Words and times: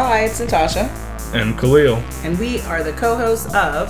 Hi, 0.00 0.20
it's 0.20 0.38
Natasha, 0.38 0.84
And 1.34 1.58
Khalil. 1.58 1.96
and 2.22 2.38
we 2.38 2.60
are 2.62 2.84
the 2.84 2.92
co-hosts 2.92 3.52
of 3.52 3.88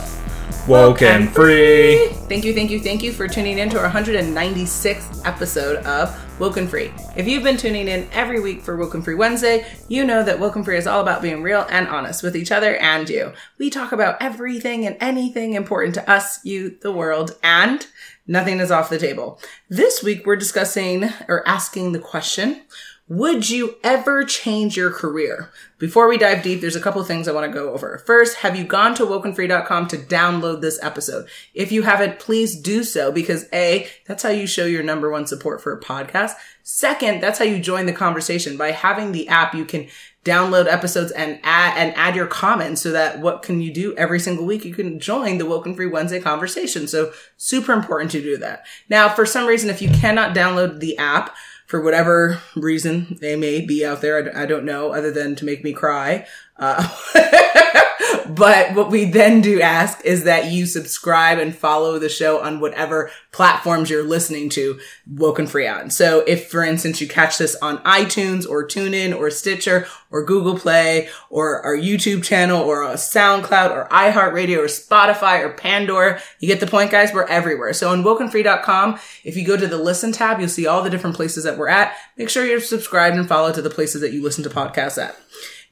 Woke 0.67 1.03
and 1.03 1.31
Free. 1.31 2.09
Thank 2.29 2.47
you, 2.47 2.55
thank 2.55 2.71
you, 2.71 2.81
thank 2.81 3.03
you 3.03 3.13
for 3.13 3.29
tuning 3.29 3.59
in 3.59 3.69
to 3.69 3.79
our 3.79 3.91
196th 3.91 5.27
episode 5.27 5.85
of 5.85 6.19
Woken 6.41 6.67
Free. 6.67 6.93
If 7.15 7.29
you've 7.29 7.43
been 7.43 7.59
tuning 7.59 7.89
in 7.89 8.09
every 8.13 8.41
week 8.41 8.63
for 8.63 8.77
Woken 8.79 9.03
Free 9.03 9.17
Wednesday, 9.17 9.67
you 9.89 10.03
know 10.05 10.23
that 10.23 10.41
Woken 10.41 10.65
Free 10.65 10.79
is 10.79 10.87
all 10.87 11.03
about 11.03 11.21
being 11.21 11.43
real 11.43 11.67
and 11.69 11.87
honest 11.89 12.23
with 12.23 12.35
each 12.35 12.51
other 12.51 12.77
and 12.77 13.09
you. 13.09 13.33
We 13.59 13.69
talk 13.69 13.93
about 13.93 14.17
everything 14.21 14.87
and 14.87 14.97
anything 15.01 15.53
important 15.53 15.95
to 15.97 16.11
us, 16.11 16.43
you, 16.45 16.79
the 16.81 16.91
world, 16.93 17.37
and 17.43 17.87
nothing 18.27 18.61
is 18.61 18.71
off 18.71 18.89
the 18.91 18.99
table. 18.99 19.41
This 19.69 20.03
week 20.03 20.27
we're 20.27 20.37
discussing 20.37 21.11
or 21.29 21.47
asking 21.47 21.93
the 21.93 21.99
question, 21.99 22.63
would 23.09 23.49
you 23.49 23.77
ever 23.83 24.23
change 24.25 24.77
your 24.77 24.91
career? 24.91 25.51
Before 25.79 26.09
we 26.09 26.19
dive 26.19 26.43
deep, 26.43 26.61
there's 26.61 26.77
a 26.77 26.81
couple 26.81 27.03
things 27.05 27.27
I 27.27 27.33
want 27.33 27.51
to 27.51 27.59
go 27.59 27.73
over. 27.73 28.03
First, 28.05 28.39
have 28.39 28.55
you 28.55 28.65
gone 28.65 28.95
to 28.97 29.05
wokenfree.com 29.05 29.89
to 29.89 29.97
download 29.97 30.61
this 30.61 30.79
episode? 30.83 31.27
If 31.55 31.73
you 31.73 31.83
haven't, 31.83 32.19
please 32.19 32.61
do 32.61 32.85
so 32.85 33.11
because 33.11 33.47
A, 33.53 33.89
that's 34.07 34.23
how 34.23 34.29
you 34.29 34.47
show 34.47 34.67
your 34.67 34.83
number 34.83 35.11
one 35.11 35.27
support 35.27 35.63
for 35.63 35.73
a 35.73 35.81
podcast. 35.81 36.33
Second, 36.63 37.23
that's 37.23 37.39
how 37.39 37.47
you 37.47 37.61
join 37.61 37.87
the 37.87 37.93
conversation. 37.95 38.59
By 38.59 38.73
having 38.73 39.13
the 39.13 39.29
app, 39.29 39.55
you 39.55 39.65
can 39.65 39.89
download 40.25 40.71
episodes 40.71 41.11
and 41.13 41.41
add 41.43 41.79
and 41.79 41.97
add 41.97 42.15
your 42.15 42.27
comments 42.27 42.83
so 42.83 42.93
that 42.93 43.21
what 43.21 43.43
can 43.43 43.63
you 43.63 43.73
do 43.73 43.97
every 43.97 44.21
single 44.21 44.45
week? 44.45 44.67
You 44.67 44.75
can 44.75 45.01
join 45.01 45.39
the 45.39 45.47
Woken 45.47 45.75
Free 45.75 45.87
Wednesday 45.87 46.21
conversation. 46.21 46.87
So 46.87 47.13
super 47.39 47.73
important 47.73 48.11
to 48.11 48.21
do 48.21 48.37
that. 48.37 48.67
Now, 48.91 49.09
for 49.09 49.25
some 49.25 49.47
reason, 49.47 49.71
if 49.71 49.81
you 49.81 49.89
cannot 49.89 50.37
download 50.37 50.81
the 50.81 50.99
app, 50.99 51.35
for 51.69 51.83
whatever 51.83 52.41
reason 52.57 53.19
they 53.21 53.37
may 53.37 53.61
be 53.65 53.85
out 53.85 54.01
there. 54.01 54.35
I, 54.35 54.43
I 54.43 54.47
don't 54.47 54.65
know, 54.65 54.93
other 54.93 55.13
than 55.13 55.37
to 55.37 55.45
make 55.45 55.63
me 55.63 55.73
cry. 55.73 56.27
Uh, 56.59 56.89
but 58.29 58.75
what 58.75 58.91
we 58.91 59.05
then 59.05 59.41
do 59.41 59.61
ask 59.61 60.05
is 60.05 60.25
that 60.25 60.51
you 60.51 60.67
subscribe 60.67 61.39
and 61.39 61.57
follow 61.57 61.99
the 61.99 62.09
show 62.09 62.41
on 62.41 62.61
whatever 62.61 63.11
platforms 63.33 63.91
you're 63.91 64.05
listening 64.05 64.49
to 64.51 64.79
Woken 65.07 65.47
Free 65.47 65.67
on. 65.67 65.91
So 65.91 66.25
if, 66.27 66.49
for 66.51 66.63
instance, 66.63 67.01
you 67.01 67.09
catch 67.09 67.39
this 67.39 67.55
on 67.57 67.79
iTunes 67.79 68.49
or 68.49 68.67
TuneIn 68.67 69.17
or 69.17 69.31
Stitcher 69.31 69.87
or 70.11 70.25
Google 70.25 70.59
Play 70.59 71.09
or 71.31 71.63
our 71.63 71.77
YouTube 71.77 72.23
channel 72.23 72.63
or 72.63 72.83
SoundCloud 72.85 73.71
or 73.71 73.89
iHeartRadio 73.91 74.59
or 74.59 74.67
Spotify 74.67 75.41
or 75.41 75.51
Pandora, 75.51 76.21
you 76.41 76.49
get 76.49 76.61
the 76.61 76.67
point, 76.67 76.91
guys. 76.91 77.13
We're 77.13 77.25
everywhere. 77.25 77.73
So 77.73 77.91
on 77.91 78.03
wokenfree.com, 78.03 78.99
if 79.25 79.37
you 79.37 79.47
go 79.47 79.57
to 79.57 79.67
the 79.67 79.79
listen 79.79 80.13
tab, 80.13 80.41
you'll 80.41 80.49
see 80.49 80.67
all 80.67 80.83
the 80.83 80.91
different 80.91 81.17
places 81.17 81.45
that 81.45 81.59
we're 81.59 81.69
at. 81.69 81.97
Make 82.17 82.31
sure 82.31 82.45
you're 82.45 82.61
subscribed 82.61 83.17
and 83.17 83.29
follow 83.29 83.53
to 83.53 83.63
the 83.63 83.71
places 83.71 84.01
that 84.01 84.13
you 84.13 84.23
listen 84.23 84.45
to 84.45 84.51
podcasts 84.51 85.03
at. 85.03 85.17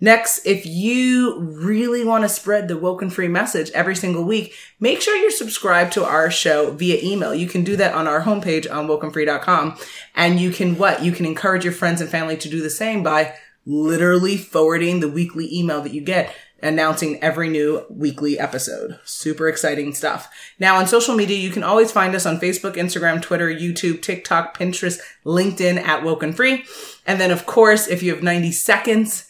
Next, 0.00 0.46
if 0.46 0.66
you 0.66 1.40
really 1.40 2.04
want 2.04 2.24
to 2.24 2.28
spread 2.28 2.68
the 2.68 2.76
Woken 2.76 3.08
Free 3.08 3.28
message 3.28 3.70
every 3.70 3.96
single 3.96 4.24
week, 4.24 4.54
make 4.78 5.00
sure 5.00 5.16
you're 5.16 5.30
subscribed 5.30 5.92
to 5.94 6.04
our 6.04 6.30
show 6.30 6.70
via 6.72 6.98
email. 7.02 7.34
You 7.34 7.48
can 7.48 7.64
do 7.64 7.76
that 7.76 7.94
on 7.94 8.06
our 8.06 8.22
homepage 8.22 8.70
on 8.70 8.86
wokenfree.com. 8.88 9.78
And 10.14 10.38
you 10.38 10.50
can 10.50 10.76
what? 10.76 11.02
You 11.02 11.12
can 11.12 11.24
encourage 11.24 11.64
your 11.64 11.72
friends 11.72 12.00
and 12.00 12.10
family 12.10 12.36
to 12.36 12.48
do 12.48 12.62
the 12.62 12.70
same 12.70 13.02
by 13.02 13.34
literally 13.64 14.36
forwarding 14.36 15.00
the 15.00 15.08
weekly 15.08 15.52
email 15.54 15.80
that 15.82 15.94
you 15.94 16.00
get 16.00 16.34
announcing 16.62 17.22
every 17.22 17.48
new 17.48 17.84
weekly 17.90 18.38
episode. 18.38 18.98
Super 19.04 19.48
exciting 19.48 19.92
stuff. 19.92 20.32
Now 20.58 20.76
on 20.76 20.86
social 20.86 21.14
media, 21.14 21.36
you 21.36 21.50
can 21.50 21.62
always 21.62 21.92
find 21.92 22.14
us 22.14 22.26
on 22.26 22.40
Facebook, 22.40 22.74
Instagram, 22.74 23.20
Twitter, 23.20 23.48
YouTube, 23.48 24.02
TikTok, 24.02 24.56
Pinterest, 24.56 24.98
LinkedIn 25.24 25.78
at 25.78 26.02
Woken 26.02 26.32
Free. 26.32 26.64
And 27.06 27.20
then 27.20 27.30
of 27.30 27.46
course, 27.46 27.86
if 27.86 28.02
you 28.02 28.14
have 28.14 28.22
90 28.22 28.52
seconds, 28.52 29.26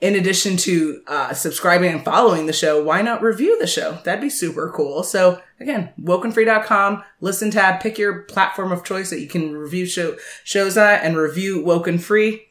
in 0.00 0.16
addition 0.16 0.56
to 0.58 1.02
uh, 1.06 1.32
subscribing 1.32 1.92
and 1.92 2.04
following 2.04 2.46
the 2.46 2.52
show, 2.52 2.82
why 2.82 3.00
not 3.02 3.22
review 3.22 3.58
the 3.58 3.66
show? 3.66 3.98
That'd 4.04 4.20
be 4.20 4.30
super 4.30 4.70
cool. 4.70 5.02
So 5.02 5.40
again, 5.60 5.92
wokenfree.com, 6.00 7.02
listen 7.20 7.50
tab, 7.50 7.80
pick 7.80 7.98
your 7.98 8.22
platform 8.22 8.72
of 8.72 8.84
choice 8.84 9.10
that 9.10 9.20
you 9.20 9.28
can 9.28 9.54
review 9.54 9.86
show, 9.86 10.16
shows 10.42 10.76
at 10.76 11.04
and 11.04 11.16
review 11.16 11.64
Woken 11.64 11.98
Free. 11.98 12.46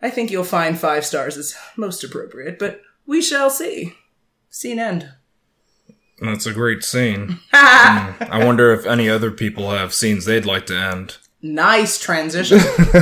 I 0.00 0.10
think 0.10 0.30
you'll 0.30 0.44
find 0.44 0.78
five 0.78 1.04
stars 1.04 1.36
is 1.36 1.56
most 1.76 2.04
appropriate, 2.04 2.58
but 2.58 2.80
we 3.06 3.20
shall 3.20 3.50
see. 3.50 3.94
Scene 4.50 4.78
end. 4.78 5.10
That's 6.20 6.46
a 6.46 6.52
great 6.52 6.84
scene. 6.84 7.38
Mm. 7.88 8.28
I 8.28 8.44
wonder 8.44 8.72
if 8.72 8.84
any 8.86 9.08
other 9.08 9.30
people 9.30 9.70
have 9.70 9.94
scenes 9.94 10.24
they'd 10.24 10.44
like 10.44 10.66
to 10.66 10.76
end. 10.76 11.16
Nice 11.40 11.98
transition. 11.98 12.58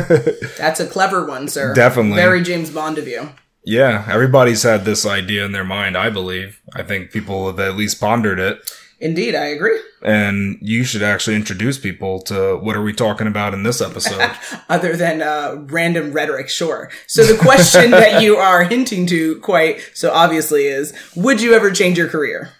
That's 0.58 0.80
a 0.80 0.86
clever 0.86 1.26
one, 1.26 1.48
sir. 1.48 1.74
Definitely. 1.74 2.16
Very 2.16 2.42
James 2.42 2.70
Bond 2.70 2.98
of 2.98 3.08
you. 3.08 3.30
Yeah, 3.66 4.06
everybody's 4.08 4.62
had 4.62 4.84
this 4.84 5.04
idea 5.04 5.44
in 5.44 5.50
their 5.50 5.64
mind, 5.64 5.98
I 5.98 6.08
believe. 6.08 6.62
I 6.74 6.84
think 6.84 7.10
people 7.10 7.48
have 7.48 7.58
at 7.58 7.74
least 7.74 7.98
pondered 7.98 8.38
it. 8.38 8.60
Indeed, 9.00 9.34
I 9.34 9.46
agree. 9.46 9.78
And 10.02 10.56
you 10.62 10.84
should 10.84 11.02
actually 11.02 11.34
introduce 11.34 11.76
people 11.76 12.20
to 12.22 12.56
what 12.58 12.76
are 12.76 12.82
we 12.82 12.92
talking 12.92 13.26
about 13.26 13.54
in 13.54 13.64
this 13.64 13.80
episode. 13.80 14.30
Other 14.68 14.96
than 14.96 15.20
uh, 15.20 15.56
random 15.66 16.12
rhetoric, 16.12 16.48
sure. 16.48 16.90
So 17.08 17.24
the 17.24 17.36
question 17.36 17.90
that 17.90 18.22
you 18.22 18.36
are 18.38 18.62
hinting 18.62 19.06
to 19.08 19.40
quite 19.40 19.80
so 19.94 20.12
obviously 20.12 20.66
is, 20.66 20.94
would 21.16 21.42
you 21.42 21.52
ever 21.52 21.70
change 21.72 21.98
your 21.98 22.08
career? 22.08 22.50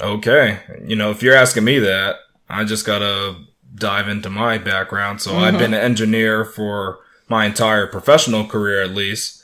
okay. 0.00 0.60
You 0.86 0.94
know, 0.94 1.10
if 1.10 1.22
you're 1.24 1.34
asking 1.34 1.64
me 1.64 1.80
that, 1.80 2.16
I 2.48 2.64
just 2.64 2.86
gotta 2.86 3.34
dive 3.74 4.08
into 4.08 4.30
my 4.30 4.58
background. 4.58 5.20
So 5.20 5.36
I've 5.36 5.58
been 5.58 5.74
an 5.74 5.80
engineer 5.80 6.44
for 6.44 7.00
my 7.28 7.46
entire 7.46 7.86
professional 7.86 8.46
career 8.46 8.82
at 8.82 8.90
least, 8.90 9.37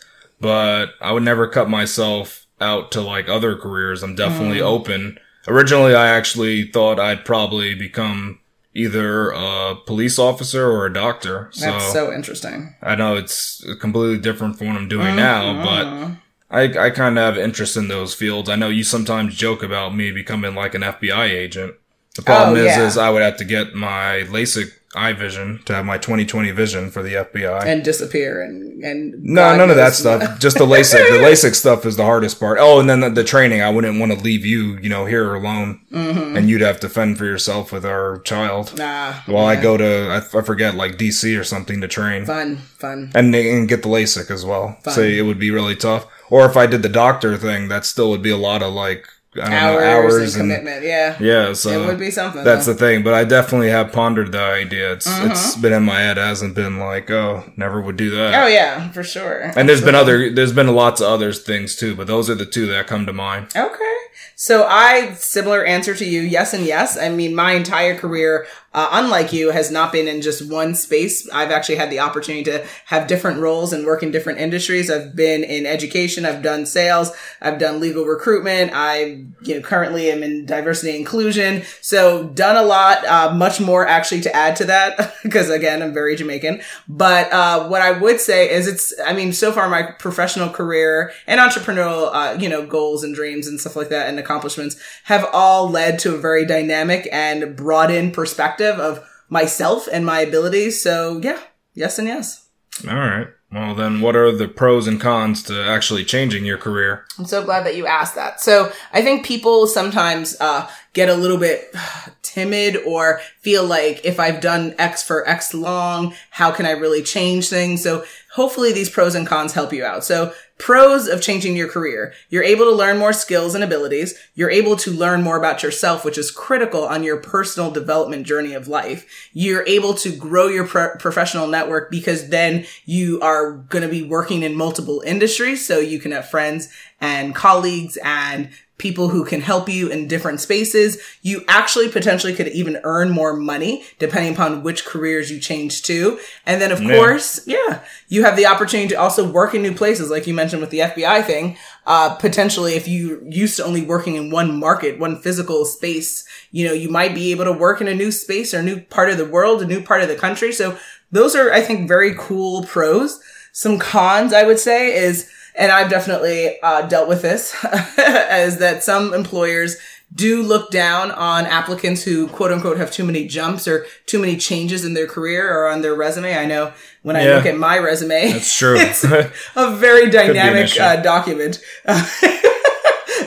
but 0.45 0.91
I 1.01 1.11
would 1.11 1.23
never 1.23 1.49
cut 1.49 1.71
myself 1.71 2.47
out 2.61 2.93
to 2.93 3.01
like 3.01 3.31
other 3.31 3.57
careers. 3.57 4.03
I'm 4.03 4.15
definitely 4.15 4.59
mm. 4.59 4.67
open. 4.67 5.19
Originally, 5.49 5.95
I 5.95 6.09
actually 6.09 6.71
thought 6.71 7.01
I'd 7.01 7.25
probably 7.25 7.75
become 7.75 8.41
either 8.75 9.31
a 9.31 9.75
police 9.87 10.19
officer 10.19 10.71
or 10.71 10.85
a 10.85 10.93
doctor. 10.93 11.49
So, 11.53 11.65
That's 11.65 11.93
so 11.95 12.13
interesting. 12.13 12.75
I 12.83 12.95
know 12.95 13.17
it's 13.17 13.65
completely 13.81 14.19
different 14.19 14.59
from 14.59 14.67
what 14.67 14.77
I'm 14.77 14.89
doing 14.89 15.17
now, 15.17 15.45
mm-hmm. 15.45 16.15
but 16.51 16.55
I, 16.55 16.89
I 16.89 16.91
kind 16.91 17.19
of 17.19 17.25
have 17.25 17.43
interest 17.43 17.79
in 17.79 17.89
those 17.89 18.13
fields. 18.13 18.51
I 18.51 18.57
know 18.57 18.69
you 18.69 18.85
sometimes 18.85 19.37
joke 19.37 19.63
about 19.63 19.97
me 19.97 20.11
becoming 20.11 20.55
like 20.55 20.75
an 20.75 20.83
FBI 20.83 21.31
agent. 21.31 21.75
The 22.17 22.23
problem 22.23 22.59
Oh, 22.59 22.61
is, 22.61 22.67
yeah. 22.67 22.87
is 22.87 22.99
I 22.99 23.09
would 23.09 23.23
have 23.23 23.39
to 23.39 23.47
get 23.47 23.75
my 23.75 24.27
LASIK 24.29 24.73
eye 24.95 25.13
vision 25.13 25.61
to 25.67 25.75
have 25.75 25.85
my 25.85 25.99
2020 25.99 26.51
vision 26.53 26.91
for 26.91 27.03
the 27.03 27.15
FBI. 27.15 27.65
And 27.67 27.85
disappear 27.85 28.43
and 28.43 28.83
and 28.85 29.23
no, 29.25 29.41
God 29.43 29.57
none 29.59 29.71
of 29.71 29.77
that 29.77 29.95
stuff. 29.95 30.39
Just 30.39 30.59
the 30.59 30.67
LASIK. 30.67 31.09
the 31.11 31.25
LASIK 31.25 31.55
stuff 31.55 31.87
is 31.87 31.97
the 31.97 32.05
hardest 32.05 32.39
part. 32.39 32.59
Oh, 32.61 32.81
and 32.81 32.89
then 32.91 33.01
the, 33.01 33.11
the 33.11 33.25
training. 33.25 33.63
I 33.63 33.71
wouldn't 33.71 33.99
want 33.99 34.13
to 34.13 34.19
leave 34.19 34.45
you, 34.45 34.79
you 34.79 34.89
know, 34.89 35.07
here 35.07 35.35
alone, 35.35 35.81
Mm-hmm. 35.91 36.37
and 36.37 36.51
you'd 36.51 36.61
have 36.61 36.81
to 36.81 36.89
fend 36.89 37.19
for 37.19 37.25
yourself 37.25 37.71
with 37.73 37.87
our 37.87 38.19
child. 38.23 38.77
Nah, 38.77 39.13
While 39.27 39.47
I 39.47 39.55
go 39.55 39.77
to, 39.77 40.09
I, 40.11 40.39
I 40.39 40.43
forget, 40.43 40.75
like 40.75 40.99
DC 40.99 41.39
or 41.39 41.45
something 41.45 41.81
to 41.81 41.89
train 41.89 42.25
fun, 42.27 42.57
fun. 42.57 43.13
and 43.15 43.35
and 43.35 43.69
get 43.69 43.83
the 43.83 43.89
LASIK 43.89 44.31
as 44.31 44.45
well. 44.45 44.77
Fun. 44.83 44.95
So 44.95 45.01
it 45.03 45.23
would 45.23 45.39
be 45.39 45.51
really 45.51 45.77
tough. 45.77 46.07
Or 46.31 46.47
if 46.47 46.57
I 46.57 46.67
did 46.67 46.83
the 46.83 46.89
doctor 46.89 47.37
thing, 47.37 47.69
that 47.69 47.85
still 47.85 48.11
would 48.11 48.23
be 48.23 48.31
a 48.31 48.37
lot 48.37 48.63
of 48.63 48.73
like 48.73 49.07
I 49.37 49.41
don't 49.41 49.53
Hours, 49.53 49.81
know 49.81 49.87
hours 49.89 50.35
and 50.37 50.43
commitment. 50.43 50.85
Yeah, 50.85 51.17
yeah. 51.21 51.53
So 51.55 51.83
it 51.83 51.87
would 51.87 51.99
be 51.99 52.11
something. 52.11 52.45
that's 52.45 52.67
though. 52.67 52.73
the 52.73 52.79
thing. 52.79 53.03
But 53.03 53.15
I 53.15 53.25
definitely 53.25 53.71
have 53.71 53.93
pondered 53.93 54.33
the 54.33 54.41
idea. 54.41 54.93
It's 54.93 55.07
Mm-hmm. 55.09 55.31
it's 55.31 55.57
been 55.57 55.73
in 55.73 55.83
my 55.83 56.01
head. 56.01 56.19
It 56.19 56.23
hasn't 56.23 56.55
been 56.55 56.79
like 56.79 57.11
oh 57.11 57.45
never 57.57 57.81
would 57.81 57.97
do 57.97 58.11
that. 58.11 58.43
oh 58.43 58.47
yeah, 58.47 58.91
for 58.93 59.03
sure. 59.03 59.53
And 59.57 59.69
there's 59.69 59.83
been 59.83 59.95
other 59.95 60.31
there's 60.31 60.53
been 60.53 60.69
lots 60.69 61.01
of 61.01 61.09
other 61.09 61.33
things 61.33 61.77
too, 61.77 61.95
but 61.95 62.07
those 62.07 62.29
are 62.31 62.35
the 62.35 62.47
two 62.47 62.67
that 62.69 62.87
come 62.87 63.07
to 63.07 63.13
mind. 63.13 63.49
Okay. 63.55 63.97
So 64.37 64.65
I 64.69 65.13
similar 65.15 65.65
answer 65.65 65.95
to 65.95 66.05
you, 66.05 66.21
yes 66.21 66.55
and 66.55 66.65
yes. 66.65 66.99
I 66.99 67.09
mean, 67.09 67.35
my 67.35 67.53
entire 67.53 67.97
career, 67.97 68.47
uh, 68.75 68.89
unlike 68.91 69.33
you, 69.33 69.51
has 69.51 69.71
not 69.71 69.93
been 69.93 70.09
in 70.09 70.21
just 70.21 70.51
one 70.51 70.75
space. 70.75 71.29
I've 71.31 71.53
actually 71.53 71.77
had 71.77 71.91
the 71.91 72.01
opportunity 72.01 72.43
to 72.45 72.67
have 72.87 73.07
different 73.07 73.39
roles 73.41 73.73
and 73.73 73.87
work 73.87 74.03
in 74.03 74.11
different 74.11 74.41
industries. 74.41 74.91
I've 74.91 75.15
been 75.15 75.45
in 75.45 75.65
education, 75.65 76.27
I've 76.27 76.43
done 76.43 76.67
sales, 76.67 77.13
I've 77.41 77.61
done 77.61 77.79
legal 77.79 78.05
recruitment. 78.05 78.73
I, 78.75 79.27
you 79.43 79.55
know, 79.55 79.61
currently 79.61 80.11
am 80.11 80.25
in 80.25 80.45
diversity 80.45 80.91
and 80.91 80.99
inclusion. 80.99 81.63
So 81.81 82.25
done 82.25 82.57
a 82.57 82.63
lot, 82.63 83.07
uh, 83.07 83.33
much 83.33 83.61
more 83.61 83.87
actually 83.87 84.23
to 84.23 84.35
add 84.35 84.57
to 84.57 84.65
that 84.65 85.15
because 85.23 85.51
again, 85.51 85.81
I'm 85.81 85.95
very 85.95 86.17
Jamaican. 86.17 86.61
But 86.89 87.33
uh, 87.33 87.69
what 87.69 87.81
I 87.81 87.93
would 87.93 88.21
say 88.21 88.51
is, 88.51 88.67
it's, 88.67 88.93
I 89.07 89.13
mean, 89.13 89.33
so 89.33 89.53
far 89.53 89.69
my 89.69 89.83
professional 89.83 90.51
career 90.51 91.13
and 91.29 91.39
entrepreneurial, 91.39 92.11
uh, 92.13 92.37
you 92.41 92.49
know, 92.49 92.67
goals 92.67 93.05
and 93.05 93.15
dreams 93.15 93.47
and 93.47 93.61
stuff 93.61 93.77
like 93.77 93.91
that 93.91 94.09
and 94.09 94.19
accomplishments 94.19 94.77
have 95.05 95.29
all 95.33 95.71
led 95.71 96.01
to 96.01 96.15
a 96.17 96.19
very 96.19 96.45
dynamic 96.45 97.09
and 97.13 97.61
in 97.91 98.11
perspective 98.11 98.64
of 98.73 99.07
myself 99.29 99.89
and 99.93 100.05
my 100.07 100.21
abilities. 100.21 100.83
So 100.83 101.21
yeah, 101.23 101.41
yes 101.75 101.99
and 101.99 102.09
yes. 102.09 102.49
All 102.89 102.97
right. 102.97 103.29
Well, 103.55 103.77
then 103.77 104.01
what 104.01 104.17
are 104.17 104.33
the 104.33 104.49
pros 104.49 104.89
and 104.89 105.01
cons 105.01 105.45
to 105.45 105.63
actually 105.63 106.05
changing 106.05 106.45
your 106.45 106.59
career? 106.59 107.07
I'm 107.19 107.25
so 107.25 107.45
glad 107.45 107.65
that 107.67 107.77
you 107.77 107.87
asked 107.87 108.17
that. 108.17 108.41
So 108.41 108.73
I 108.93 109.01
think 109.01 109.25
people 109.25 109.69
sometimes 109.69 110.37
uh, 110.41 110.69
get 110.93 111.09
a 111.09 111.15
little 111.15 111.39
bit 111.39 111.73
timid 112.23 112.77
or 112.85 113.21
feel 113.43 113.65
like 113.65 114.05
if 114.05 114.19
I've 114.19 114.41
done 114.41 114.75
X 114.77 115.05
for 115.05 115.29
X 115.29 115.55
long, 115.55 116.15
how 116.31 116.51
can 116.51 116.67
I 116.67 116.73
really 116.73 117.03
change 117.03 117.49
things? 117.49 117.81
So 117.81 118.05
hopefully 118.33 118.73
these 118.73 118.91
pros 118.91 119.15
and 119.15 119.27
cons 119.27 119.53
help 119.53 119.73
you 119.73 119.85
out. 119.85 120.05
So 120.05 120.33
pros 120.59 121.09
of 121.09 121.21
changing 121.21 121.57
your 121.57 121.69
career. 121.69 122.13
You're 122.29 122.45
able 122.45 122.65
to 122.67 122.71
learn 122.71 122.99
more 122.99 123.13
skills 123.13 123.55
and 123.55 123.65
abilities. 123.65 124.15
You're 124.35 124.51
able 124.51 124.77
to 124.77 124.91
learn 124.91 125.23
more 125.23 125.37
about 125.37 125.63
yourself, 125.63 126.05
which 126.05 126.17
is 126.17 126.31
critical 126.31 126.85
on 126.85 127.03
your 127.03 127.17
personal 127.17 127.71
development 127.71 128.27
journey 128.27 128.55
of 128.55 128.69
life. 128.69 129.29
You're 129.33 129.67
able 129.67 129.95
to 129.95 130.15
grow 130.15 130.47
your 130.49 130.67
pro- 130.67 130.97
professional 130.97 131.49
network 131.49 131.91
because 131.91 132.29
then 132.29 132.67
you 132.85 133.21
are 133.21 133.53
going 133.53 133.83
to 133.83 133.89
be 133.89 134.03
working 134.03 134.43
in 134.43 134.55
multiple 134.55 135.03
industries. 135.05 135.67
So 135.67 135.81
you 135.81 135.99
can 135.99 136.13
have 136.13 136.31
friends 136.31 136.69
and 137.05 137.35
colleagues 137.35 137.99
and 138.03 138.49
people 138.77 139.09
who 139.09 139.25
can 139.25 139.41
help 139.41 139.69
you 139.69 139.89
in 139.89 140.09
different 140.09 140.41
spaces. 140.41 140.99
You 141.23 141.45
actually 141.47 141.89
potentially 141.89 142.35
could 142.35 142.49
even 142.49 142.81
earn 142.83 143.09
more 143.11 143.35
money 143.37 143.85
depending 144.01 144.35
upon 144.35 144.65
which 144.65 144.85
careers 144.85 145.31
you 145.31 145.39
change 145.39 145.83
to. 145.83 146.19
And 146.45 146.61
then 146.61 146.73
of 146.73 146.83
Yeah. 146.83 146.97
course, 146.97 147.41
yeah, 147.47 147.81
you 148.09 148.25
have 148.25 148.37
the 148.37 148.47
opportunity 148.47 148.89
to 148.89 148.97
also 149.01 149.31
work 149.31 149.55
in 149.55 149.63
new 149.63 149.73
places, 149.73 150.11
like 150.11 150.27
you 150.27 150.35
mentioned 150.35 150.61
with 150.61 150.71
the 150.71 150.81
FBI 150.81 151.23
thing. 151.23 151.57
Uh, 151.87 152.17
potentially 152.17 152.75
if 152.75 152.89
you 152.89 153.23
used 153.29 153.57
to 153.59 153.65
only 153.65 153.83
working 153.83 154.17
in 154.17 154.31
one 154.31 154.59
market, 154.59 154.99
one 154.99 155.21
physical 155.23 155.65
space, 155.65 156.25
you 156.51 156.67
know, 156.67 156.73
you 156.75 156.89
might 156.89 157.15
be 157.15 157.31
able 157.31 157.45
to 157.45 157.53
work 157.53 157.81
in 157.81 157.87
a 157.87 157.95
new 157.95 158.11
space 158.11 158.53
or 158.53 158.59
a 158.59 158.63
new 158.71 158.81
part 158.81 159.09
of 159.09 159.19
the 159.19 159.25
world, 159.37 159.63
a 159.63 159.67
new 159.67 159.83
part 159.83 160.03
of 160.03 160.09
the 160.09 160.17
country. 160.17 160.53
So 160.53 160.77
those 161.13 161.37
are, 161.37 161.53
I 161.53 161.61
think, 161.61 161.87
very 161.87 162.13
cool 162.19 162.65
pros. 162.65 163.21
Some 163.53 163.79
cons, 163.79 164.33
I 164.33 164.43
would 164.43 164.59
say, 164.59 164.93
is 164.97 165.31
and 165.57 165.71
I've 165.73 165.91
definitely 165.91 166.59
uh, 166.63 166.83
dealt 166.83 167.09
with 167.09 167.23
this, 167.23 167.55
is 167.65 168.59
that 168.59 168.83
some 168.83 169.15
employers 169.15 169.77
do 170.15 170.43
look 170.43 170.71
down 170.71 171.11
on 171.11 171.45
applicants 171.47 172.05
who 172.05 172.29
quote 172.29 172.53
unquote 172.53 172.77
have 172.77 172.91
too 172.93 173.05
many 173.05 173.27
jumps 173.27 173.67
or 173.67 173.85
too 174.07 174.19
many 174.21 174.37
changes 174.37 174.85
in 174.85 174.95
their 174.95 175.07
career 175.09 175.53
or 175.53 175.69
on 175.69 175.83
their 175.83 175.95
resume. 175.95 176.37
I 176.37 176.45
know 176.47 176.73
when 177.03 177.17
I 177.17 177.25
Yeah. 177.25 177.35
look 177.37 177.47
at 177.47 177.57
my 177.57 177.79
resume, 177.79 178.31
That's 178.33 178.57
true. 178.57 178.77
it's 178.79 179.03
a 179.57 179.75
very 179.77 180.11
dynamic 180.11 180.79
uh, 180.79 180.97
document. 181.03 181.61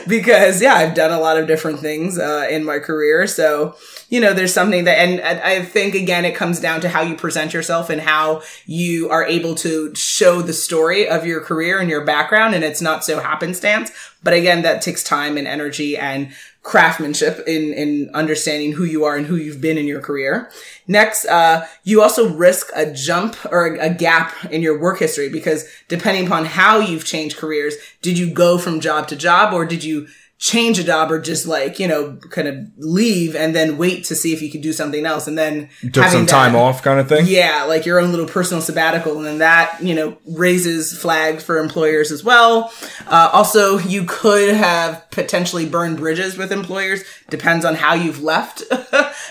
because 0.06 0.62
yeah, 0.62 0.74
I've 0.74 0.94
done 0.94 1.10
a 1.12 1.20
lot 1.20 1.36
of 1.38 1.46
different 1.46 1.80
things 1.80 2.18
uh, 2.18 2.46
in 2.50 2.64
my 2.64 2.78
career. 2.78 3.26
So 3.26 3.76
you 4.08 4.20
know, 4.20 4.32
there's 4.32 4.54
something 4.54 4.84
that, 4.84 4.98
and 4.98 5.20
I 5.20 5.62
think 5.62 5.94
again, 5.94 6.24
it 6.24 6.34
comes 6.34 6.60
down 6.60 6.80
to 6.80 6.88
how 6.88 7.02
you 7.02 7.14
present 7.14 7.52
yourself 7.52 7.90
and 7.90 8.00
how 8.00 8.42
you 8.64 9.10
are 9.10 9.24
able 9.24 9.54
to 9.56 9.94
show 9.94 10.40
the 10.40 10.54
story 10.54 11.06
of 11.08 11.26
your 11.26 11.42
career 11.42 11.78
and 11.78 11.90
your 11.90 12.04
background, 12.04 12.54
and 12.54 12.64
it's 12.64 12.80
not 12.80 13.04
so 13.04 13.20
happenstance. 13.20 13.90
But 14.22 14.32
again, 14.32 14.62
that 14.62 14.82
takes 14.82 15.04
time 15.04 15.36
and 15.36 15.46
energy 15.46 15.96
and 15.96 16.32
craftsmanship 16.62 17.46
in 17.46 17.72
in 17.72 18.10
understanding 18.14 18.72
who 18.72 18.84
you 18.84 19.04
are 19.04 19.16
and 19.16 19.26
who 19.26 19.36
you've 19.36 19.60
been 19.60 19.78
in 19.78 19.86
your 19.86 20.00
career. 20.00 20.50
Next, 20.86 21.24
uh, 21.26 21.66
you 21.84 22.02
also 22.02 22.34
risk 22.34 22.70
a 22.74 22.92
jump 22.92 23.36
or 23.50 23.74
a, 23.74 23.86
a 23.86 23.94
gap 23.94 24.32
in 24.46 24.62
your 24.62 24.78
work 24.78 24.98
history 24.98 25.28
because 25.28 25.68
depending 25.88 26.26
upon 26.26 26.46
how 26.46 26.78
you've 26.78 27.04
changed 27.04 27.36
careers, 27.36 27.74
did 28.02 28.18
you 28.18 28.30
go 28.30 28.58
from 28.58 28.80
job 28.80 29.08
to 29.08 29.16
job 29.16 29.52
or 29.52 29.64
did 29.66 29.84
you 29.84 30.08
change 30.40 30.78
a 30.78 30.84
job 30.84 31.10
or 31.10 31.18
just 31.20 31.48
like, 31.48 31.80
you 31.80 31.88
know, 31.88 32.14
kind 32.30 32.46
of 32.46 32.56
leave 32.76 33.34
and 33.34 33.56
then 33.56 33.76
wait 33.76 34.04
to 34.04 34.14
see 34.14 34.32
if 34.32 34.40
you 34.40 34.48
could 34.48 34.60
do 34.60 34.72
something 34.72 35.04
else 35.04 35.26
and 35.26 35.36
then 35.36 35.68
Took 35.92 36.04
some 36.06 36.26
that- 36.26 36.28
time 36.30 36.54
off 36.54 36.80
kind 36.80 37.00
of 37.00 37.08
thing. 37.08 37.26
yeah, 37.26 37.64
like 37.64 37.84
your 37.84 37.98
own 37.98 38.10
little 38.12 38.24
personal 38.28 38.60
sabbatical, 38.62 39.16
and 39.16 39.26
then 39.26 39.38
that 39.38 39.78
you 39.82 39.94
know 39.96 40.16
raises 40.26 40.96
flags 40.96 41.42
for 41.42 41.58
employers 41.58 42.12
as 42.12 42.22
well. 42.22 42.72
Uh, 43.08 43.30
also, 43.32 43.78
you 43.78 44.04
could 44.04 44.54
have 44.54 45.10
potentially 45.10 45.66
burned 45.66 45.96
bridges 45.96 46.36
with 46.38 46.52
employers. 46.52 47.02
Depends 47.30 47.64
on 47.64 47.74
how 47.74 47.94
you've 47.94 48.22
left 48.22 48.62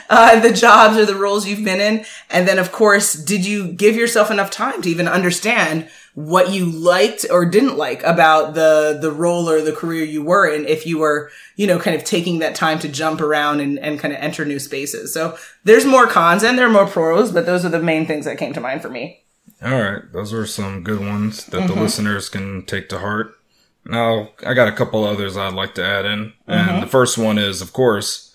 uh, 0.09 0.39
the 0.41 0.51
jobs 0.51 0.97
or 0.97 1.05
the 1.05 1.15
roles 1.15 1.47
you've 1.47 1.63
been 1.63 1.79
in, 1.81 2.05
and 2.29 2.45
then 2.47 2.59
of 2.59 2.71
course, 2.73 3.13
did 3.13 3.45
you 3.45 3.69
give 3.71 3.95
yourself 3.95 4.29
enough 4.29 4.51
time 4.51 4.81
to 4.81 4.89
even 4.89 5.07
understand? 5.07 5.87
What 6.19 6.49
you 6.51 6.65
liked 6.65 7.27
or 7.29 7.45
didn't 7.45 7.77
like 7.77 8.01
about 8.01 8.55
the 8.55 8.97
the 8.99 9.11
role 9.11 9.47
or 9.47 9.61
the 9.61 9.71
career 9.71 10.03
you 10.03 10.23
were 10.23 10.47
in 10.51 10.65
if 10.65 10.83
you 10.87 10.97
were 10.97 11.29
you 11.57 11.67
know 11.67 11.77
kind 11.77 11.95
of 11.95 12.03
taking 12.03 12.39
that 12.39 12.55
time 12.55 12.79
to 12.79 12.87
jump 12.89 13.21
around 13.21 13.59
and, 13.59 13.77
and 13.77 13.99
kind 13.99 14.11
of 14.11 14.19
enter 14.19 14.43
new 14.43 14.57
spaces 14.57 15.13
so 15.13 15.37
there's 15.63 15.85
more 15.85 16.07
cons 16.07 16.41
and 16.41 16.57
there 16.57 16.65
are 16.65 16.71
more 16.71 16.87
pros 16.87 17.31
but 17.31 17.45
those 17.45 17.63
are 17.63 17.69
the 17.69 17.77
main 17.79 18.07
things 18.07 18.25
that 18.25 18.39
came 18.39 18.51
to 18.51 18.59
mind 18.59 18.81
for 18.81 18.89
me 18.89 19.23
All 19.61 19.79
right, 19.79 20.01
those 20.11 20.33
are 20.33 20.47
some 20.47 20.83
good 20.83 20.99
ones 21.01 21.45
that 21.45 21.61
Mm-hmm. 21.61 21.75
the 21.75 21.81
listeners 21.81 22.29
can 22.29 22.65
take 22.65 22.89
to 22.89 22.97
heart. 22.97 23.33
Now, 23.85 24.29
I 24.45 24.53
got 24.55 24.67
a 24.67 24.71
couple 24.75 25.03
others 25.05 25.37
I'd 25.37 25.53
like 25.53 25.73
to 25.75 25.85
add 25.85 26.05
in. 26.05 26.33
Mm-hmm. 26.49 26.51
And 26.51 26.83
the 26.83 26.87
first 26.87 27.17
one 27.17 27.37
is, 27.37 27.61
of 27.61 27.71
course, 27.73 28.26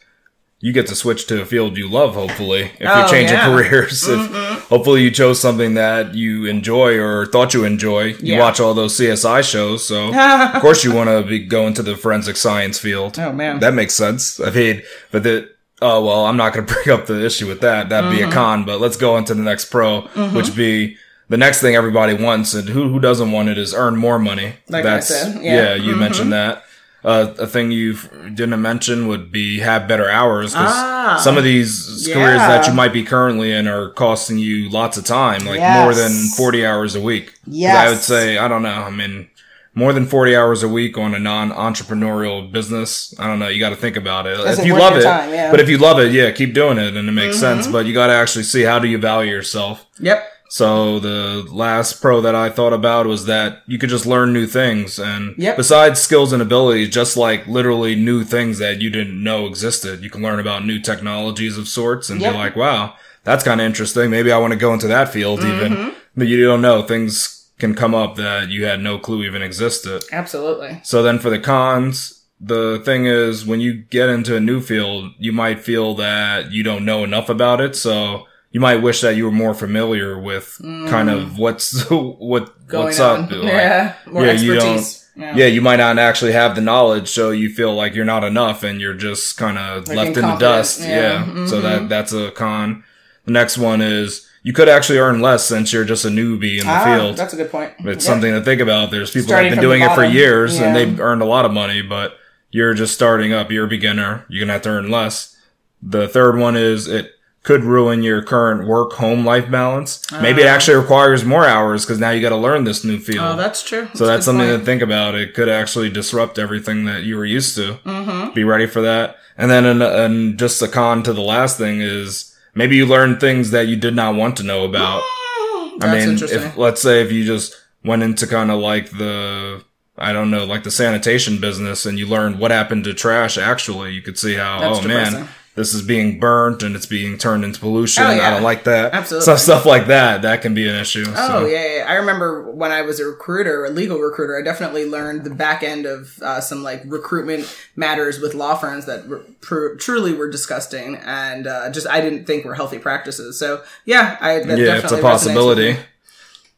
you 0.64 0.72
get 0.72 0.86
to 0.86 0.94
switch 0.94 1.26
to 1.26 1.42
a 1.42 1.44
field 1.44 1.76
you 1.76 1.88
love, 1.88 2.14
hopefully, 2.14 2.70
if 2.78 2.88
Oh, 2.88 3.00
you're 3.00 3.08
changing 3.08 3.36
yeah. 3.36 3.52
careers. 3.52 4.08
If, 4.08 4.30
hopefully 4.68 5.02
you 5.02 5.10
chose 5.10 5.40
something 5.40 5.74
that 5.74 6.14
you 6.14 6.46
enjoy 6.46 6.98
or 6.98 7.26
thought 7.26 7.52
you 7.52 7.64
enjoy. 7.64 8.04
You 8.04 8.34
Yeah. 8.34 8.38
watch 8.38 8.60
all 8.60 8.72
those 8.72 8.96
CSI 8.96 9.42
shows, 9.42 9.84
so 9.86 10.14
of 10.54 10.62
course 10.62 10.84
you 10.84 10.92
want 10.94 11.10
to 11.10 11.22
be 11.28 11.40
going 11.40 11.74
to 11.74 11.82
the 11.82 11.96
forensic 11.96 12.36
science 12.36 12.78
field. 12.78 13.18
Oh, 13.18 13.32
man. 13.32 13.58
That 13.58 13.74
makes 13.74 13.94
sense. 13.94 14.38
I 14.40 14.50
mean, 14.50 14.82
but 15.10 15.24
the, 15.24 15.50
oh, 15.82 16.04
well, 16.04 16.26
I'm 16.26 16.36
not 16.36 16.52
going 16.54 16.64
to 16.70 16.72
bring 16.72 16.90
up 16.96 17.06
the 17.06 17.24
issue 17.26 17.48
with 17.48 17.60
that. 17.62 17.88
That'd 17.88 18.10
be 18.12 18.20
a 18.22 18.26
Mm-hmm. 18.26 18.32
con, 18.32 18.64
but 18.64 18.80
let's 18.80 18.96
go 18.96 19.16
into 19.16 19.34
the 19.34 19.42
next 19.42 19.64
pro, 19.66 20.02
which 20.32 20.54
be 20.54 20.96
the 21.28 21.38
next 21.38 21.60
thing 21.60 21.74
everybody 21.74 22.14
wants. 22.14 22.54
And 22.54 22.68
who, 22.68 22.88
who 22.88 23.00
doesn't 23.00 23.32
want 23.32 23.48
it 23.48 23.58
is 23.58 23.74
earn 23.74 23.96
more 23.96 24.20
money. 24.20 24.52
Like 24.68 24.84
I 24.84 25.00
said, 25.00 25.42
yeah. 25.42 25.74
Mm-hmm. 25.76 25.84
you 25.88 25.96
mentioned 25.96 26.32
that. 26.32 26.62
Uh, 27.04 27.34
a 27.40 27.46
thing 27.48 27.72
you 27.72 27.94
didn't 28.34 28.62
mention 28.62 29.08
would 29.08 29.32
be 29.32 29.58
have 29.58 29.88
better 29.88 30.08
hours 30.08 30.52
because 30.52 30.72
Ah. 30.72 31.18
some 31.20 31.36
of 31.36 31.42
these 31.42 32.08
careers 32.12 32.38
that 32.38 32.66
you 32.68 32.72
might 32.72 32.92
be 32.92 33.02
currently 33.02 33.50
in 33.52 33.66
are 33.66 33.88
costing 33.90 34.38
you 34.38 34.68
lots 34.70 34.96
of 34.96 35.04
time, 35.04 35.44
like 35.44 35.58
Yes. 35.58 35.82
more 35.82 35.92
than 35.94 36.12
40 36.36 36.64
hours 36.64 36.94
a 36.94 37.00
week. 37.00 37.32
Yes. 37.46 37.76
I 37.76 37.88
would 37.90 37.98
say, 37.98 38.38
I 38.38 38.46
don't 38.46 38.62
know. 38.62 38.84
I 38.86 38.90
mean, 38.90 39.26
more 39.74 39.92
than 39.92 40.06
40 40.06 40.36
hours 40.36 40.62
a 40.62 40.68
week 40.68 40.96
on 40.96 41.12
a 41.14 41.18
non-entrepreneurial 41.18 42.50
business. 42.52 43.14
I 43.18 43.26
don't 43.26 43.38
know. 43.38 43.48
You 43.48 43.58
got 43.58 43.70
to 43.70 43.76
think 43.76 43.96
about 43.96 44.26
it. 44.26 44.38
Is 44.38 44.58
if 44.58 44.66
you 44.66 44.76
love 44.78 44.96
it, 44.96 45.02
time? 45.02 45.30
Yeah. 45.30 45.44
Mm-hmm. 45.44 45.50
but 45.50 45.60
if 45.60 45.68
you 45.68 45.78
love 45.78 45.98
it, 45.98 46.12
yeah, 46.12 46.30
keep 46.30 46.54
doing 46.54 46.78
it 46.78 46.94
and 46.96 47.08
it 47.08 47.12
makes 47.12 47.38
sense. 47.38 47.66
But 47.66 47.86
you 47.86 47.94
got 47.94 48.08
to 48.08 48.12
actually 48.12 48.44
see 48.44 48.62
how 48.62 48.78
do 48.78 48.86
you 48.88 48.98
value 48.98 49.32
yourself. 49.32 49.86
yep 49.98 50.28
So 50.52 50.98
the 51.00 51.46
last 51.50 52.02
pro 52.02 52.20
that 52.20 52.34
I 52.34 52.50
thought 52.50 52.74
about 52.74 53.06
was 53.06 53.24
that 53.24 53.62
you 53.66 53.78
could 53.78 53.88
just 53.88 54.04
learn 54.04 54.34
new 54.34 54.46
things 54.46 54.98
and 54.98 55.34
Yep. 55.38 55.56
besides 55.56 55.98
skills 55.98 56.30
and 56.30 56.42
abilities, 56.42 56.90
just 56.90 57.16
like 57.16 57.46
literally 57.46 57.94
new 57.96 58.22
things 58.22 58.58
that 58.58 58.78
you 58.82 58.90
didn't 58.90 59.22
know 59.24 59.46
existed. 59.46 60.02
You 60.04 60.10
can 60.10 60.20
learn 60.20 60.38
about 60.38 60.66
new 60.66 60.78
technologies 60.78 61.56
of 61.56 61.68
sorts 61.68 62.10
and 62.10 62.20
Yep. 62.20 62.32
be 62.32 62.36
like, 62.38 62.54
wow, 62.54 62.92
that's 63.24 63.42
kind 63.42 63.62
of 63.62 63.64
interesting. 63.64 64.10
Maybe 64.10 64.30
I 64.30 64.36
want 64.36 64.52
to 64.52 64.58
go 64.58 64.74
into 64.74 64.88
that 64.88 65.08
field 65.08 65.40
Mm-hmm. 65.40 65.72
even. 65.72 65.94
But 66.14 66.26
you 66.28 66.44
don't 66.44 66.60
know. 66.60 66.82
Things 66.82 67.48
can 67.58 67.74
come 67.74 67.94
up 67.94 68.16
that 68.16 68.50
you 68.50 68.66
had 68.66 68.80
no 68.82 68.98
clue 68.98 69.22
even 69.24 69.40
existed. 69.40 70.04
absolutely 70.12 70.80
So 70.84 71.02
then 71.02 71.18
for 71.18 71.30
the 71.30 71.38
cons, 71.38 72.24
the 72.38 72.82
thing 72.84 73.06
is 73.06 73.46
when 73.46 73.60
you 73.60 73.72
get 73.72 74.10
into 74.10 74.36
a 74.36 74.40
new 74.40 74.60
field, 74.60 75.12
you 75.18 75.32
might 75.32 75.60
feel 75.60 75.94
that 75.94 76.52
you 76.52 76.62
don't 76.62 76.84
know 76.84 77.04
enough 77.04 77.30
about 77.30 77.62
it. 77.62 77.74
So 77.74 78.26
you 78.52 78.60
might 78.60 78.76
wish 78.76 79.00
that 79.00 79.16
you 79.16 79.24
were 79.24 79.30
more 79.32 79.54
familiar 79.54 80.18
with 80.18 80.58
kind 80.88 81.10
of 81.10 81.38
what's 81.38 81.88
what 81.90 82.44
Mm. 82.62 82.68
going 82.68 82.84
what's 82.86 83.00
on 83.00 83.24
up. 83.24 83.30
Like, 83.30 83.42
yeah 83.52 83.94
more 84.06 84.24
yeah, 84.24 84.32
you 84.32 84.54
expertise 84.54 84.98
yeah, 85.14 85.44
you 85.46 85.60
might 85.60 85.76
not 85.76 85.98
actually 85.98 86.32
have 86.32 86.54
the 86.54 86.62
knowledge, 86.62 87.08
so 87.10 87.30
you 87.32 87.50
feel 87.50 87.74
like 87.74 87.94
you're 87.94 88.06
not 88.06 88.24
enough, 88.24 88.62
and 88.62 88.80
you're 88.80 88.94
just 88.94 89.36
kind 89.36 89.58
of 89.58 89.86
Like 89.88 89.96
left 89.98 90.16
in 90.16 90.22
the 90.26 90.36
dust. 90.36 90.80
yeah. 90.80 91.26
Yeah, 91.26 91.46
so 91.46 91.60
that 91.60 91.90
that's 91.90 92.14
a 92.14 92.30
con. 92.30 92.82
The 93.26 93.32
next 93.32 93.58
one 93.58 93.82
is 93.82 94.26
you 94.42 94.54
could 94.54 94.70
actually 94.70 94.98
earn 94.98 95.20
less 95.20 95.44
since 95.44 95.70
you're 95.70 95.84
just 95.84 96.06
a 96.06 96.08
newbie 96.08 96.58
in 96.60 96.66
the 96.66 96.72
ah, 96.72 96.84
field. 96.84 97.16
that's 97.18 97.34
a 97.34 97.36
good 97.36 97.50
point 97.50 97.72
It's 97.80 97.86
Yep. 97.86 98.00
something 98.00 98.32
to 98.32 98.40
think 98.40 98.62
about. 98.62 98.90
There's 98.90 99.10
people 99.10 99.28
Starting 99.28 99.50
that 99.50 99.56
have 99.56 99.62
been 99.62 99.68
doing 99.70 99.82
it 99.82 99.94
for 99.94 100.02
years 100.04 100.58
and 100.58 100.74
they've 100.74 100.98
earned 100.98 101.20
a 101.20 101.26
lot 101.26 101.44
of 101.44 101.52
money, 101.52 101.82
but 101.82 102.14
you're 102.50 102.72
just 102.74 102.94
starting 102.94 103.32
up. 103.34 103.50
You're 103.50 103.66
a 103.66 103.68
beginner. 103.68 104.24
You're 104.30 104.40
gonna 104.44 104.54
have 104.54 104.62
to 104.62 104.70
earn 104.70 104.90
less. 104.90 105.36
The 105.82 106.08
third 106.08 106.38
one 106.38 106.56
is 106.56 106.88
it 106.88 107.12
could 107.42 107.64
ruin 107.64 108.02
your 108.04 108.22
current 108.22 108.68
work 108.68 108.92
home 108.92 109.24
life 109.24 109.50
balance. 109.50 110.00
Maybe 110.12 110.42
it 110.42 110.46
actually 110.46 110.76
requires 110.76 111.24
more 111.24 111.44
hours 111.44 111.84
because 111.84 111.98
now 111.98 112.10
you 112.10 112.20
got 112.20 112.28
to 112.28 112.36
learn 112.36 112.64
this 112.64 112.84
new 112.84 112.98
field. 113.00 113.24
oh 113.24 113.36
that's 113.36 113.62
true 113.64 113.88
So 113.94 114.06
that's 114.06 114.24
something 114.24 114.46
to 114.46 114.64
think 114.64 114.80
about. 114.80 115.14
It 115.16 115.34
could 115.34 115.48
actually 115.48 115.90
disrupt 115.90 116.38
everything 116.38 116.84
that 116.84 117.02
you 117.02 117.16
were 117.16 117.24
used 117.24 117.56
to. 117.56 117.74
Mm-hmm. 117.84 118.34
Be 118.34 118.44
ready 118.44 118.66
for 118.66 118.80
that. 118.82 119.16
And 119.36 119.50
then, 119.50 119.64
and, 119.64 119.82
and 119.82 120.38
just 120.38 120.62
a 120.62 120.68
con 120.68 121.02
to 121.02 121.12
the 121.12 121.20
last 121.22 121.58
thing 121.58 121.80
is 121.80 122.36
maybe 122.54 122.76
you 122.76 122.86
learn 122.86 123.18
things 123.18 123.50
that 123.50 123.66
you 123.66 123.76
did 123.76 123.96
not 123.96 124.14
want 124.14 124.36
to 124.36 124.44
know 124.44 124.64
about. 124.64 125.02
that's 125.78 125.84
I 125.84 125.98
mean, 125.98 126.08
interesting 126.10 126.42
if 126.42 126.56
let's 126.56 126.80
say 126.80 127.00
if 127.02 127.10
you 127.10 127.24
just 127.24 127.54
went 127.82 128.02
into 128.04 128.26
kind 128.28 128.50
of 128.52 128.60
like 128.60 128.90
the, 128.90 129.64
I 129.98 130.12
don't 130.12 130.30
know, 130.30 130.44
like 130.44 130.62
the 130.62 130.70
sanitation 130.70 131.40
business 131.40 131.86
and 131.86 131.98
you 131.98 132.06
learned 132.06 132.38
what 132.38 132.50
happened 132.52 132.84
to 132.84 132.94
trash 132.94 133.36
actually, 133.36 133.90
you 133.92 134.02
could 134.02 134.16
see 134.18 134.34
how, 134.34 134.60
That's 134.60 134.78
oh 134.78 134.82
depressing. 134.82 135.20
man, 135.20 135.28
this 135.54 135.74
is 135.74 135.82
being 135.82 136.18
burnt 136.18 136.62
and 136.62 136.74
it's 136.74 136.86
being 136.86 137.18
turned 137.18 137.44
into 137.44 137.60
pollution. 137.60 138.04
Oh, 138.04 138.10
yeah. 138.10 138.26
I 138.26 138.30
don't 138.30 138.42
like 138.42 138.64
that. 138.64 138.94
Absolutely. 138.94 139.26
So 139.26 139.36
stuff 139.36 139.66
like 139.66 139.86
that, 139.88 140.22
that 140.22 140.40
can 140.40 140.54
be 140.54 140.66
an 140.66 140.74
issue. 140.76 141.04
Oh 141.08 141.40
so. 141.40 141.46
yeah, 141.46 141.76
yeah, 141.76 141.84
I 141.86 141.94
remember 141.94 142.50
when 142.50 142.72
I 142.72 142.80
was 142.82 143.00
a 143.00 143.04
recruiter, 143.04 143.66
a 143.66 143.70
legal 143.70 143.98
recruiter. 143.98 144.38
I 144.38 144.42
definitely 144.42 144.86
learned 144.86 145.24
the 145.24 145.30
back 145.30 145.62
end 145.62 145.84
of 145.84 146.18
uh, 146.22 146.40
some 146.40 146.62
like 146.62 146.82
recruitment 146.86 147.54
matters 147.76 148.18
with 148.18 148.34
law 148.34 148.54
firms 148.54 148.86
that 148.86 149.06
were, 149.06 149.24
pr- 149.42 149.74
truly 149.74 150.14
were 150.14 150.30
disgusting, 150.30 150.96
and 150.96 151.46
uh, 151.46 151.70
just 151.70 151.86
I 151.86 152.00
didn't 152.00 152.24
think 152.24 152.46
were 152.46 152.54
healthy 152.54 152.78
practices. 152.78 153.38
So 153.38 153.62
yeah, 153.84 154.16
I 154.20 154.38
that 154.38 154.58
Yeah, 154.58 154.76
it's 154.76 154.84
a 154.84 154.88
definitely 154.88 154.88
resonates 154.88 154.92
with 154.92 155.02
possibility. 155.02 155.76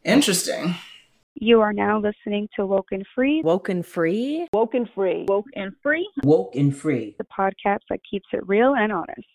Interesting. 0.04 0.76
You 1.36 1.60
are 1.60 1.72
now 1.72 1.98
listening 2.00 2.48
to 2.56 2.64
Woke 2.64 2.92
and 2.92 3.04
Free, 3.14 3.42
Woken 3.44 3.82
Free. 3.82 4.46
Woke 4.52 4.74
and 4.74 4.88
free. 4.88 5.24
Woke 5.28 5.46
and 5.54 5.72
Free, 5.82 6.08
Woke 6.22 6.54
and 6.54 6.76
free. 6.76 7.16
the 7.18 7.24
podcast 7.24 7.80
that 7.90 8.00
keeps 8.08 8.26
it 8.32 8.46
real 8.46 8.74
and 8.74 8.92
honest. 8.92 9.26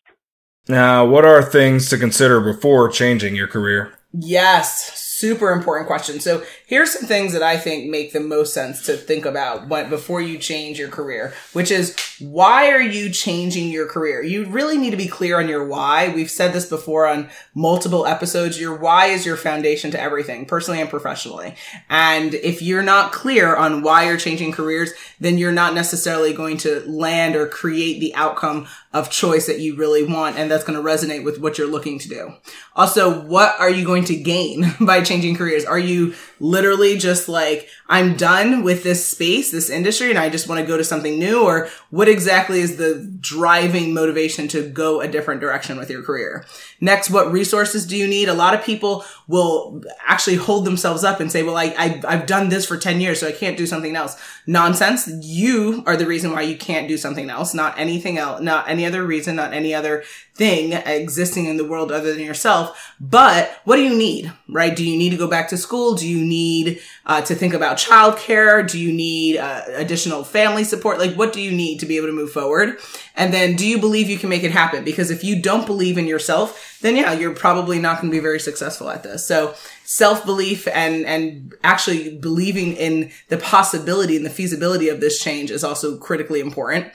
Now, 0.67 1.05
what 1.05 1.25
are 1.25 1.41
things 1.43 1.89
to 1.89 1.97
consider 1.97 2.39
before 2.39 2.89
changing 2.89 3.35
your 3.35 3.47
career? 3.47 3.93
Yes, 4.13 4.97
super 5.19 5.51
important 5.51 5.87
question. 5.87 6.19
So 6.21 6.43
here's 6.65 6.93
some 6.93 7.07
things 7.07 7.33
that 7.33 7.43
I 7.43 7.57
think 7.57 7.89
make 7.89 8.13
the 8.13 8.21
most 8.21 8.53
sense 8.53 8.85
to 8.85 8.95
think 8.95 9.25
about 9.25 9.67
when, 9.67 9.89
before 9.89 10.21
you 10.21 10.37
change 10.37 10.79
your 10.79 10.87
career, 10.87 11.33
which 11.51 11.71
is 11.71 11.95
why 12.19 12.69
are 12.71 12.81
you 12.81 13.09
changing 13.09 13.69
your 13.69 13.87
career? 13.87 14.21
You 14.21 14.45
really 14.45 14.77
need 14.77 14.91
to 14.91 14.97
be 14.97 15.07
clear 15.07 15.39
on 15.39 15.47
your 15.47 15.65
why. 15.65 16.09
We've 16.09 16.31
said 16.31 16.53
this 16.53 16.65
before 16.65 17.05
on 17.05 17.29
multiple 17.53 18.05
episodes. 18.05 18.59
Your 18.59 18.75
why 18.75 19.07
is 19.07 19.25
your 19.25 19.37
foundation 19.37 19.91
to 19.91 20.01
everything, 20.01 20.45
personally 20.45 20.81
and 20.81 20.89
professionally. 20.89 21.55
And 21.89 22.33
if 22.33 22.61
you're 22.61 22.83
not 22.83 23.11
clear 23.11 23.55
on 23.55 23.83
why 23.83 24.05
you're 24.05 24.17
changing 24.17 24.51
careers, 24.51 24.91
then 25.19 25.37
you're 25.37 25.51
not 25.51 25.73
necessarily 25.73 26.33
going 26.33 26.57
to 26.57 26.81
land 26.89 27.35
or 27.35 27.47
create 27.47 27.99
the 27.99 28.13
outcome 28.15 28.67
of 28.91 29.09
choice 29.09 29.45
that 29.47 29.59
you 29.59 29.75
really 29.75 30.03
want. 30.03 30.37
And 30.37 30.49
that's 30.49 30.63
going 30.63 30.77
to 30.77 30.83
resonate 30.83 31.23
with 31.23 31.39
what 31.39 31.57
you're 31.57 31.67
looking 31.67 31.99
to 31.99 32.09
do. 32.09 32.33
Also, 32.75 33.21
what 33.25 33.59
are 33.59 33.69
you 33.69 33.85
going 33.85 34.05
to 34.05 34.15
gain 34.15 34.65
by 34.81 35.01
changing 35.09 35.35
careers? 35.35 35.65
Are 35.65 35.77
you 35.77 36.15
literally 36.39 36.97
just 36.97 37.27
like, 37.27 37.67
I'm 37.87 38.15
done 38.15 38.63
with 38.63 38.83
this 38.83 39.05
space, 39.05 39.51
this 39.51 39.69
industry, 39.69 40.09
and 40.09 40.17
I 40.17 40.29
just 40.29 40.47
want 40.47 40.61
to 40.61 40.67
go 40.67 40.77
to 40.77 40.83
something 40.83 41.19
new? 41.19 41.43
Or 41.43 41.67
what 41.89 42.07
exactly 42.07 42.61
is 42.61 42.77
the 42.77 43.05
driving 43.19 43.93
motivation 43.93 44.47
to 44.49 44.69
go 44.69 45.01
a 45.01 45.07
different 45.07 45.41
direction 45.41 45.77
with 45.77 45.89
your 45.89 46.03
career? 46.03 46.45
Next, 46.79 47.09
what 47.09 47.31
resources 47.31 47.85
do 47.85 47.97
you 47.97 48.07
need? 48.07 48.29
A 48.29 48.33
lot 48.33 48.53
of 48.53 48.63
people 48.63 49.03
will 49.27 49.83
actually 50.07 50.37
hold 50.37 50.63
themselves 50.63 51.03
up 51.03 51.19
and 51.19 51.31
say, 51.31 51.43
well, 51.43 51.57
I, 51.57 51.73
I, 51.77 52.01
I've 52.07 52.25
done 52.25 52.49
this 52.49 52.65
for 52.65 52.77
10 52.77 53.01
years, 53.01 53.19
so 53.19 53.27
I 53.27 53.31
can't 53.33 53.57
do 53.57 53.65
something 53.65 53.95
else. 53.95 54.15
Nonsense. 54.47 55.09
You 55.21 55.83
are 55.85 55.97
the 55.97 56.05
reason 56.05 56.31
why 56.31 56.43
you 56.43 56.57
can't 56.57 56.87
do 56.87 56.97
something 56.97 57.29
else, 57.29 57.53
not 57.53 57.77
anything 57.77 58.17
else, 58.17 58.41
not 58.41 58.69
any 58.69 58.85
other 58.85 59.03
reason, 59.03 59.35
not 59.35 59.53
any 59.53 59.73
other 59.73 60.03
thing 60.39 60.71
existing 60.71 61.45
in 61.45 61.57
the 61.57 61.65
world 61.65 61.91
other 61.91 62.13
than 62.15 62.23
yourself. 62.23 62.93
But 62.99 63.59
what 63.65 63.75
do 63.75 63.83
you 63.83 63.95
need, 63.95 64.31
right? 64.47 64.73
Do 64.73 64.87
you 64.87 64.97
need 64.97 65.09
to 65.09 65.17
go 65.17 65.27
back 65.27 65.49
to 65.49 65.57
school? 65.57 65.95
Do 65.95 66.07
you 66.07 66.25
need 66.25 66.81
uh, 67.05 67.21
to 67.23 67.35
think 67.35 67.53
about 67.53 67.77
childcare? 67.77 68.67
Do 68.67 68.79
you 68.79 68.93
need 68.93 69.37
uh, 69.37 69.63
additional 69.75 70.23
family 70.23 70.63
support? 70.63 70.97
Like, 70.97 71.15
what 71.15 71.33
do 71.33 71.41
you 71.41 71.51
need 71.51 71.81
to 71.81 71.85
be 71.85 71.97
able 71.97 72.07
to 72.07 72.13
move 72.13 72.31
forward? 72.31 72.79
And 73.15 73.33
then, 73.33 73.57
do 73.57 73.67
you 73.67 73.79
believe 73.79 74.09
you 74.09 74.17
can 74.17 74.29
make 74.29 74.43
it 74.43 74.51
happen? 74.51 74.85
Because 74.85 75.11
if 75.11 75.25
you 75.25 75.41
don't 75.41 75.65
believe 75.65 75.97
in 75.97 76.07
yourself, 76.07 76.79
then 76.81 76.95
yeah, 76.95 77.11
you're 77.11 77.35
probably 77.35 77.77
not 77.77 77.99
going 77.99 78.09
to 78.09 78.15
be 78.15 78.21
very 78.21 78.39
successful 78.39 78.89
at 78.89 79.03
this. 79.03 79.27
So, 79.27 79.53
self 79.89 80.23
belief 80.23 80.67
and 80.67 81.03
and 81.07 81.55
actually 81.63 82.15
believing 82.19 82.73
in 82.73 83.09
the 83.29 83.37
possibility 83.37 84.15
and 84.15 84.23
the 84.23 84.29
feasibility 84.29 84.87
of 84.87 84.99
this 85.01 85.19
change 85.19 85.49
is 85.49 85.63
also 85.63 85.97
critically 85.97 86.39
important. 86.41 86.85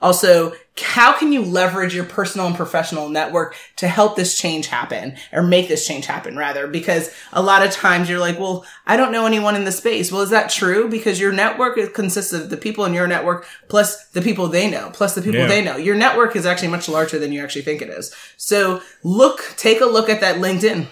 Also, 0.00 0.52
how 0.82 1.16
can 1.16 1.32
you 1.32 1.40
leverage 1.40 1.94
your 1.94 2.04
personal 2.04 2.46
and 2.46 2.56
professional 2.56 3.08
network 3.08 3.56
to 3.76 3.88
help 3.88 4.16
this 4.16 4.38
change 4.38 4.66
happen 4.66 5.16
or 5.32 5.40
make 5.42 5.66
this 5.68 5.86
change 5.86 6.04
happen 6.04 6.36
rather? 6.36 6.66
Because 6.66 7.10
a 7.32 7.40
lot 7.40 7.64
of 7.64 7.70
times 7.72 8.08
you're 8.10 8.18
like, 8.18 8.38
well, 8.38 8.66
I 8.86 8.96
don't 8.98 9.12
know 9.12 9.24
anyone 9.24 9.56
in 9.56 9.64
the 9.64 9.72
space. 9.72 10.12
Well, 10.12 10.20
is 10.20 10.30
that 10.30 10.50
true? 10.50 10.88
Because 10.90 11.18
your 11.18 11.32
network 11.32 11.78
is- 11.78 11.88
consists 11.90 12.34
of 12.34 12.50
the 12.50 12.56
people 12.58 12.84
in 12.84 12.92
your 12.92 13.06
network 13.06 13.46
plus 13.68 14.04
the 14.08 14.20
people 14.20 14.46
they 14.48 14.68
know, 14.68 14.90
plus 14.92 15.14
the 15.14 15.22
people 15.22 15.40
Yeah. 15.40 15.46
they 15.46 15.64
know. 15.64 15.76
Your 15.76 15.94
network 15.94 16.36
is 16.36 16.44
actually 16.44 16.68
much 16.68 16.88
larger 16.88 17.18
than 17.18 17.32
you 17.32 17.42
actually 17.42 17.62
think 17.62 17.80
it 17.80 17.88
is. 17.88 18.12
So 18.36 18.82
look, 19.04 19.54
take 19.56 19.80
a 19.80 19.86
look 19.86 20.10
at 20.10 20.20
that 20.20 20.36
LinkedIn, 20.36 20.86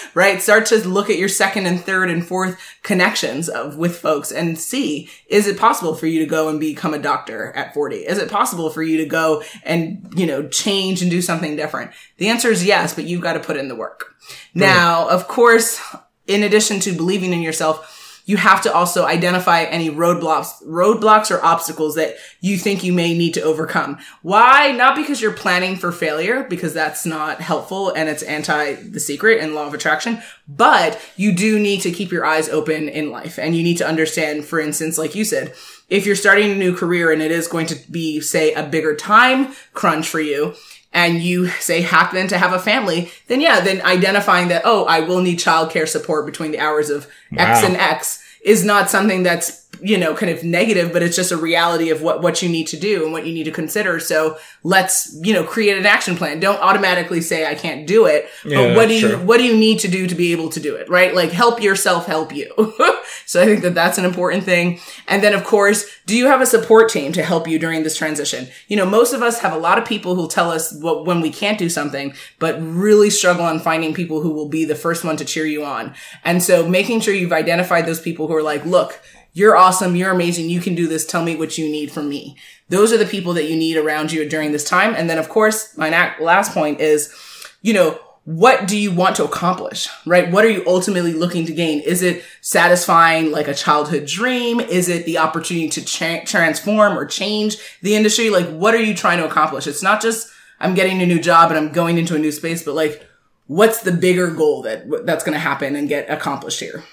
right? 0.14 0.40
Start 0.40 0.66
to 0.66 0.77
look 0.86 1.10
at 1.10 1.18
your 1.18 1.28
second 1.28 1.66
and 1.66 1.80
third 1.80 2.10
and 2.10 2.26
fourth 2.26 2.60
connections 2.82 3.48
of 3.48 3.76
with 3.76 3.96
folks 3.96 4.30
and 4.30 4.58
see, 4.58 5.08
is 5.28 5.46
it 5.46 5.58
possible 5.58 5.94
for 5.94 6.06
you 6.06 6.20
to 6.20 6.26
go 6.26 6.48
and 6.48 6.60
become 6.60 6.94
a 6.94 6.98
doctor 6.98 7.52
at 7.56 7.74
40? 7.74 7.96
Is 7.96 8.18
it 8.18 8.30
possible 8.30 8.70
for 8.70 8.82
you 8.82 8.98
to 8.98 9.06
go 9.06 9.42
and, 9.64 10.12
you 10.16 10.26
know, 10.26 10.46
change 10.48 11.02
and 11.02 11.10
do 11.10 11.22
something 11.22 11.56
different? 11.56 11.90
The 12.18 12.28
answer 12.28 12.50
is 12.50 12.64
yes, 12.64 12.94
but 12.94 13.04
you've 13.04 13.22
got 13.22 13.34
to 13.34 13.40
put 13.40 13.56
in 13.56 13.68
the 13.68 13.76
work. 13.76 14.14
Now, 14.54 15.08
of 15.08 15.28
course, 15.28 15.80
in 16.26 16.42
addition 16.42 16.80
to 16.80 16.92
believing 16.92 17.32
in 17.32 17.42
yourself, 17.42 17.97
you 18.28 18.36
have 18.36 18.60
to 18.60 18.72
also 18.72 19.06
identify 19.06 19.62
any 19.62 19.88
roadblocks, 19.88 20.62
roadblocks 20.62 21.30
or 21.30 21.42
obstacles 21.42 21.94
that 21.94 22.16
you 22.42 22.58
think 22.58 22.84
you 22.84 22.92
may 22.92 23.16
need 23.16 23.32
to 23.32 23.40
overcome. 23.40 23.98
Why? 24.20 24.70
Not 24.70 24.96
because 24.96 25.22
you're 25.22 25.32
planning 25.32 25.76
for 25.76 25.90
failure, 25.90 26.44
because 26.44 26.74
that's 26.74 27.06
not 27.06 27.40
helpful 27.40 27.90
and 27.90 28.06
it's 28.06 28.22
anti 28.22 28.74
the 28.74 29.00
secret 29.00 29.40
and 29.40 29.54
law 29.54 29.66
of 29.66 29.72
attraction, 29.72 30.20
but 30.46 31.00
you 31.16 31.32
do 31.32 31.58
need 31.58 31.80
to 31.80 31.90
keep 31.90 32.12
your 32.12 32.26
eyes 32.26 32.50
open 32.50 32.90
in 32.90 33.10
life 33.10 33.38
and 33.38 33.56
you 33.56 33.62
need 33.62 33.78
to 33.78 33.88
understand, 33.88 34.44
for 34.44 34.60
instance, 34.60 34.98
like 34.98 35.14
you 35.14 35.24
said, 35.24 35.54
if 35.88 36.04
you're 36.04 36.14
starting 36.14 36.50
a 36.50 36.54
new 36.54 36.76
career 36.76 37.10
and 37.10 37.22
it 37.22 37.30
is 37.30 37.48
going 37.48 37.66
to 37.68 37.90
be, 37.90 38.20
say, 38.20 38.52
a 38.52 38.62
bigger 38.62 38.94
time 38.94 39.54
crunch 39.72 40.06
for 40.06 40.20
you, 40.20 40.54
and 40.92 41.22
you 41.22 41.48
say 41.48 41.82
happen 41.82 42.28
to 42.28 42.38
have 42.38 42.52
a 42.52 42.58
family, 42.58 43.10
then 43.26 43.40
yeah, 43.40 43.60
then 43.60 43.82
identifying 43.82 44.48
that, 44.48 44.62
oh, 44.64 44.84
I 44.84 45.00
will 45.00 45.20
need 45.20 45.38
childcare 45.38 45.86
support 45.86 46.26
between 46.26 46.50
the 46.50 46.58
hours 46.58 46.90
of 46.90 47.06
X 47.36 47.62
and 47.62 47.76
X 47.76 48.24
is 48.42 48.64
not 48.64 48.88
something 48.88 49.22
that's, 49.22 49.67
you 49.80 49.96
know, 49.96 50.14
kind 50.14 50.30
of 50.32 50.42
negative, 50.42 50.92
but 50.92 51.02
it's 51.02 51.14
just 51.14 51.30
a 51.30 51.36
reality 51.36 51.90
of 51.90 52.02
what, 52.02 52.20
what 52.20 52.42
you 52.42 52.48
need 52.48 52.66
to 52.66 52.76
do 52.76 53.04
and 53.04 53.12
what 53.12 53.26
you 53.26 53.32
need 53.32 53.44
to 53.44 53.50
consider. 53.52 54.00
So 54.00 54.36
let's, 54.64 55.16
you 55.22 55.32
know, 55.32 55.44
create 55.44 55.78
an 55.78 55.86
action 55.86 56.16
plan. 56.16 56.40
Don't 56.40 56.60
automatically 56.60 57.20
say 57.20 57.46
I 57.46 57.54
can't 57.54 57.86
do 57.86 58.06
it, 58.06 58.28
Yeah, 58.44 58.56
but 58.56 58.76
what 58.76 58.88
do 58.88 58.94
you, 58.94 59.08
true. 59.08 59.18
what 59.24 59.38
do 59.38 59.44
you 59.44 59.56
need 59.56 59.78
to 59.80 59.88
do 59.88 60.06
to 60.08 60.14
be 60.14 60.32
able 60.32 60.48
to 60.50 60.60
do 60.60 60.74
it, 60.74 60.88
right? 60.88 61.14
Like 61.14 61.30
help 61.30 61.62
yourself 61.62 62.06
help 62.06 62.34
you. 62.34 62.52
so 63.26 63.40
I 63.40 63.44
think 63.44 63.62
that 63.62 63.74
that's 63.74 63.98
an 63.98 64.04
important 64.04 64.42
thing. 64.42 64.80
And 65.06 65.22
then 65.22 65.32
of 65.32 65.44
course, 65.44 65.86
do 66.06 66.16
you 66.16 66.26
have 66.26 66.40
a 66.40 66.46
support 66.46 66.88
team 66.88 67.12
to 67.12 67.22
help 67.22 67.46
you 67.46 67.58
during 67.58 67.84
this 67.84 67.96
transition? 67.96 68.48
You 68.66 68.76
know, 68.78 68.86
most 68.86 69.12
of 69.12 69.22
us 69.22 69.38
have 69.40 69.52
a 69.52 69.58
lot 69.58 69.78
of 69.78 69.84
people 69.84 70.14
who 70.14 70.22
will 70.22 70.28
tell 70.28 70.50
us 70.50 70.72
what, 70.80 71.04
when 71.04 71.20
we 71.20 71.30
can't 71.30 71.58
do 71.58 71.68
something, 71.68 72.14
but 72.40 72.60
really 72.60 73.10
struggle 73.10 73.44
on 73.44 73.60
finding 73.60 73.94
people 73.94 74.22
who 74.22 74.30
will 74.30 74.48
be 74.48 74.64
the 74.64 74.74
first 74.74 75.04
one 75.04 75.16
to 75.18 75.24
cheer 75.24 75.46
you 75.46 75.64
on. 75.64 75.94
And 76.24 76.42
so 76.42 76.66
making 76.68 77.00
sure 77.00 77.14
you've 77.14 77.32
identified 77.32 77.86
those 77.86 78.00
people 78.00 78.26
who 78.26 78.34
are 78.34 78.42
like, 78.42 78.64
look, 78.64 79.00
you're 79.32 79.56
awesome. 79.56 79.94
You're 79.96 80.12
amazing. 80.12 80.50
You 80.50 80.60
can 80.60 80.74
do 80.74 80.88
this. 80.88 81.06
Tell 81.06 81.22
me 81.22 81.36
what 81.36 81.58
you 81.58 81.68
need 81.68 81.90
from 81.90 82.08
me. 82.08 82.36
Those 82.68 82.92
are 82.92 82.98
the 82.98 83.06
people 83.06 83.34
that 83.34 83.48
you 83.48 83.56
need 83.56 83.76
around 83.76 84.12
you 84.12 84.28
during 84.28 84.52
this 84.52 84.64
time. 84.64 84.94
And 84.94 85.08
then 85.08 85.18
of 85.18 85.28
course, 85.28 85.76
my 85.76 85.90
last 86.18 86.52
point 86.52 86.80
is, 86.80 87.14
you 87.62 87.72
know, 87.72 87.98
what 88.24 88.68
do 88.68 88.76
you 88.76 88.92
want 88.92 89.16
to 89.16 89.24
accomplish, 89.24 89.88
right? 90.04 90.30
What 90.30 90.44
are 90.44 90.50
you 90.50 90.62
ultimately 90.66 91.14
looking 91.14 91.46
to 91.46 91.54
gain? 91.54 91.80
Is 91.80 92.02
it 92.02 92.22
satisfying 92.42 93.30
like 93.32 93.48
a 93.48 93.54
childhood 93.54 94.04
dream? 94.04 94.60
Is 94.60 94.90
it 94.90 95.06
the 95.06 95.16
opportunity 95.16 95.70
to 95.70 95.82
transform 95.82 96.98
or 96.98 97.06
change 97.06 97.56
the 97.80 97.96
industry? 97.96 98.28
Like, 98.28 98.46
what 98.50 98.74
are 98.74 98.82
you 98.82 98.94
trying 98.94 99.16
to 99.16 99.26
accomplish? 99.26 99.66
It's 99.66 99.82
not 99.82 100.02
just, 100.02 100.28
I'm 100.60 100.74
getting 100.74 101.00
a 101.00 101.06
new 101.06 101.18
job 101.18 101.50
and 101.50 101.58
I'm 101.58 101.72
going 101.72 101.96
into 101.96 102.16
a 102.16 102.18
new 102.18 102.32
space, 102.32 102.62
but 102.62 102.74
like, 102.74 103.02
what's 103.46 103.80
the 103.80 103.92
bigger 103.92 104.30
goal 104.30 104.60
that 104.60 105.06
that's 105.06 105.24
going 105.24 105.32
to 105.32 105.38
happen 105.38 105.74
and 105.74 105.88
get 105.88 106.10
accomplished 106.10 106.60
here? 106.60 106.84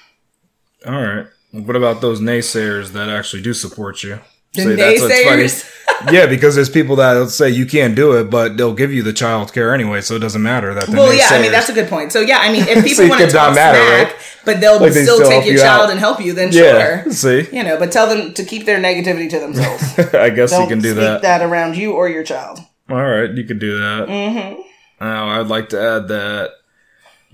All 0.88 0.94
right. 0.94 1.28
What 1.64 1.76
about 1.76 2.02
those 2.02 2.20
naysayers 2.22 2.90
that 2.94 3.10
actually 3.10 3.42
do 3.42 3.54
support 3.54 4.04
you? 4.04 4.20
The 4.54 4.62
Say 4.64 4.76
that's 4.76 5.02
what's 5.02 5.24
funny. 5.24 5.44
naysayers? 5.44 5.72
yeah, 6.14 6.26
because 6.28 6.56
there's 6.56 6.70
people 6.70 6.96
that 6.98 7.30
say 7.30 7.50
you 7.50 7.66
can't 7.66 7.96
do 7.96 8.14
it, 8.20 8.30
but 8.30 8.58
they'll 8.58 8.74
give 8.74 8.92
you 8.94 9.04
the 9.04 9.14
child 9.14 9.54
care 9.54 9.74
anyway, 9.74 10.02
so 10.02 10.16
it 10.16 10.20
doesn't 10.20 10.42
matter 10.42 10.74
that. 10.74 10.88
The 10.88 10.92
Well, 10.96 11.14
yeah, 11.14 11.28
I 11.32 11.42
mean 11.42 11.52
that's 11.52 11.70
a 11.70 11.74
good 11.74 11.88
point. 11.90 12.12
So 12.12 12.22
yeah, 12.22 12.40
I 12.40 12.52
mean 12.52 12.64
if 12.68 12.84
people 12.90 13.06
it 13.06 13.10
want 13.10 13.22
to 13.22 13.28
talk 13.30 13.54
matter, 13.56 13.78
smack, 13.78 14.08
right? 14.14 14.40
but 14.46 14.60
they'll 14.62 14.80
Like, 14.80 14.92
still 14.94 15.18
still 15.18 15.30
take 15.30 15.46
your 15.46 15.56
you 15.56 15.60
child 15.60 15.86
out. 15.86 15.92
and 15.92 16.00
help 16.00 16.22
you, 16.22 16.34
then 16.34 16.52
yeah. 16.52 17.04
sure. 17.04 17.12
See, 17.12 17.48
You 17.56 17.64
know, 17.64 17.78
but 17.78 17.92
tell 17.92 18.08
them 18.08 18.34
to 18.34 18.44
keep 18.46 18.66
their 18.66 18.80
negativity 18.80 19.30
to 19.30 19.40
themselves. 19.40 20.00
I 20.14 20.30
guess 20.30 20.52
Don't 20.52 20.64
you 20.64 20.68
can 20.68 20.80
do 20.80 20.94
that. 20.96 21.22
that 21.22 21.42
around 21.42 21.76
you 21.78 21.94
or 21.94 22.08
your 22.10 22.24
child. 22.24 22.60
All 22.90 22.96
right, 23.04 23.30
you 23.32 23.44
could 23.46 23.60
do 23.60 23.78
that. 23.80 24.08
Mm-hmm. 24.08 24.62
Now, 25.02 25.40
I'd 25.40 25.48
like 25.48 25.70
to 25.70 25.82
add 25.82 26.08
that 26.08 26.52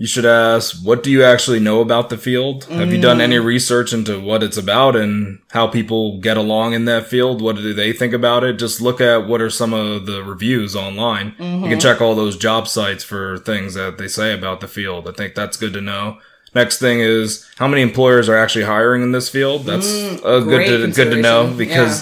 you 0.02 0.08
should 0.08 0.24
ask, 0.26 0.84
what 0.88 1.04
do 1.04 1.10
you 1.12 1.22
actually 1.22 1.60
know 1.60 1.80
about 1.80 2.08
the 2.10 2.18
field? 2.18 2.64
Have 2.64 2.90
you 2.92 3.00
done 3.00 3.18
Mm. 3.18 3.28
any 3.28 3.38
research 3.38 3.92
into 3.92 4.18
what 4.18 4.42
it's 4.42 4.56
about 4.56 4.96
and 4.96 5.38
how 5.52 5.68
people 5.68 6.18
get 6.18 6.36
along 6.36 6.72
in 6.74 6.86
that 6.86 7.06
field? 7.06 7.40
What 7.40 7.54
do 7.56 7.72
they 7.72 7.92
think 7.92 8.12
about 8.12 8.42
it? 8.42 8.58
Just 8.58 8.80
look 8.80 9.00
at 9.00 9.28
what 9.28 9.40
are 9.40 9.48
some 9.50 9.72
of 9.72 10.06
the 10.06 10.24
reviews 10.24 10.74
online. 10.74 11.26
You 11.38 11.44
Mm-hmm. 11.44 11.68
can 11.70 11.80
check 11.80 12.00
all 12.00 12.16
those 12.16 12.36
job 12.36 12.66
sites 12.66 13.04
for 13.04 13.38
things 13.38 13.74
that 13.74 13.96
they 13.98 14.08
say 14.08 14.34
about 14.34 14.58
the 14.60 14.66
field. 14.66 15.08
I 15.08 15.12
think 15.12 15.36
that's 15.36 15.56
good 15.56 15.72
to 15.74 15.80
know. 15.80 16.18
Next 16.52 16.78
thing 16.80 16.98
is 17.00 17.48
how 17.60 17.68
many 17.68 17.82
employers 17.82 18.28
are 18.28 18.36
actually 18.36 18.64
hiring 18.64 19.02
in 19.02 19.12
this 19.12 19.28
field. 19.28 19.64
That's 19.66 19.88
uh, 20.24 20.40
good 20.40 20.66
to 20.66 20.76
good 20.98 21.10
to 21.14 21.22
know 21.22 21.54
because 21.56 21.94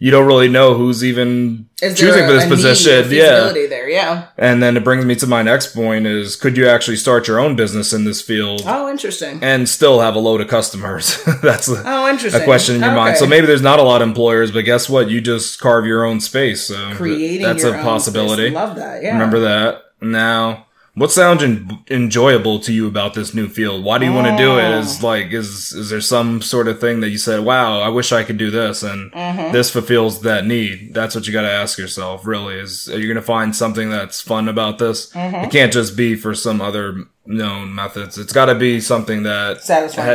you 0.00 0.10
don't 0.12 0.26
really 0.26 0.48
know 0.48 0.74
who's 0.74 1.02
even 1.02 1.68
choosing 1.80 1.98
there 2.26 2.26
for 2.28 2.32
this 2.32 2.44
a 2.44 2.48
position. 2.48 3.10
Yeah. 3.12 3.50
there? 3.52 3.88
Yeah. 3.88 4.28
And 4.38 4.62
then 4.62 4.76
it 4.76 4.84
brings 4.84 5.04
me 5.04 5.16
to 5.16 5.26
my 5.26 5.42
next 5.42 5.74
point 5.74 6.06
is 6.06 6.36
could 6.36 6.56
you 6.56 6.68
actually 6.68 6.96
start 6.96 7.26
your 7.26 7.40
own 7.40 7.56
business 7.56 7.92
in 7.92 8.04
this 8.04 8.22
field 8.22 8.62
Oh, 8.64 8.88
interesting. 8.88 9.40
and 9.42 9.68
still 9.68 10.00
have 10.00 10.14
a 10.14 10.20
load 10.20 10.40
of 10.40 10.46
customers? 10.48 11.18
That's 11.42 11.68
a, 11.68 11.82
Oh, 11.84 12.08
interesting. 12.08 12.40
a 12.40 12.44
question 12.44 12.76
in 12.76 12.82
your 12.82 12.94
mind. 12.94 13.16
So 13.16 13.26
maybe 13.26 13.46
there's 13.48 13.60
not 13.62 13.80
a 13.80 13.82
lot 13.82 14.00
of 14.00 14.08
employers, 14.08 14.52
but 14.52 14.64
guess 14.64 14.88
what? 14.88 15.10
You 15.10 15.20
just 15.20 15.58
carve 15.60 15.84
your 15.84 16.04
own 16.04 16.20
space. 16.20 16.66
So 16.66 16.92
creating 16.94 17.42
that's 17.46 17.64
your 17.64 17.74
a 17.74 17.78
own 17.78 17.84
possibility. 17.84 18.50
Love 18.50 18.76
that. 18.76 19.02
Yeah. 19.02 19.14
Remember 19.14 19.40
that. 19.40 19.82
Now, 20.00 20.66
what 20.98 21.10
sounds 21.12 21.42
en- 21.42 21.78
enjoyable 21.88 22.58
to 22.60 22.72
you 22.72 22.86
about 22.86 23.14
this 23.14 23.34
new 23.34 23.48
field? 23.48 23.84
Why 23.84 23.98
do 23.98 24.04
you 24.04 24.12
want 24.12 24.26
to 24.26 24.36
do 24.36 24.58
it? 24.58 24.64
Oh. 24.64 24.78
Is 24.78 25.02
like 25.02 25.32
is 25.32 25.72
is 25.72 25.90
there 25.90 26.00
some 26.00 26.42
sort 26.42 26.68
of 26.68 26.80
thing 26.80 27.00
that 27.00 27.10
you 27.10 27.18
said, 27.18 27.40
"Wow, 27.40 27.80
I 27.80 27.88
wish 27.88 28.12
I 28.12 28.24
could 28.24 28.38
do 28.38 28.50
this," 28.50 28.82
and 28.82 29.12
mm-hmm. 29.12 29.52
this 29.52 29.70
fulfills 29.70 30.22
that 30.22 30.44
need? 30.44 30.94
That's 30.94 31.14
what 31.14 31.26
you 31.26 31.32
got 31.32 31.42
to 31.42 31.50
ask 31.50 31.78
yourself. 31.78 32.26
Really, 32.26 32.58
is 32.58 32.88
are 32.88 32.98
you 32.98 33.06
going 33.06 33.16
to 33.16 33.22
find 33.22 33.54
something 33.54 33.90
that's 33.90 34.20
fun 34.20 34.48
about 34.48 34.78
this? 34.78 35.12
Mm-hmm. 35.12 35.44
It 35.44 35.50
can't 35.50 35.72
just 35.72 35.96
be 35.96 36.14
for 36.16 36.34
some 36.34 36.60
other 36.60 37.04
known 37.28 37.74
methods. 37.74 38.18
It's 38.18 38.32
got 38.32 38.46
to 38.46 38.54
be 38.54 38.80
something 38.80 39.22
that 39.24 39.62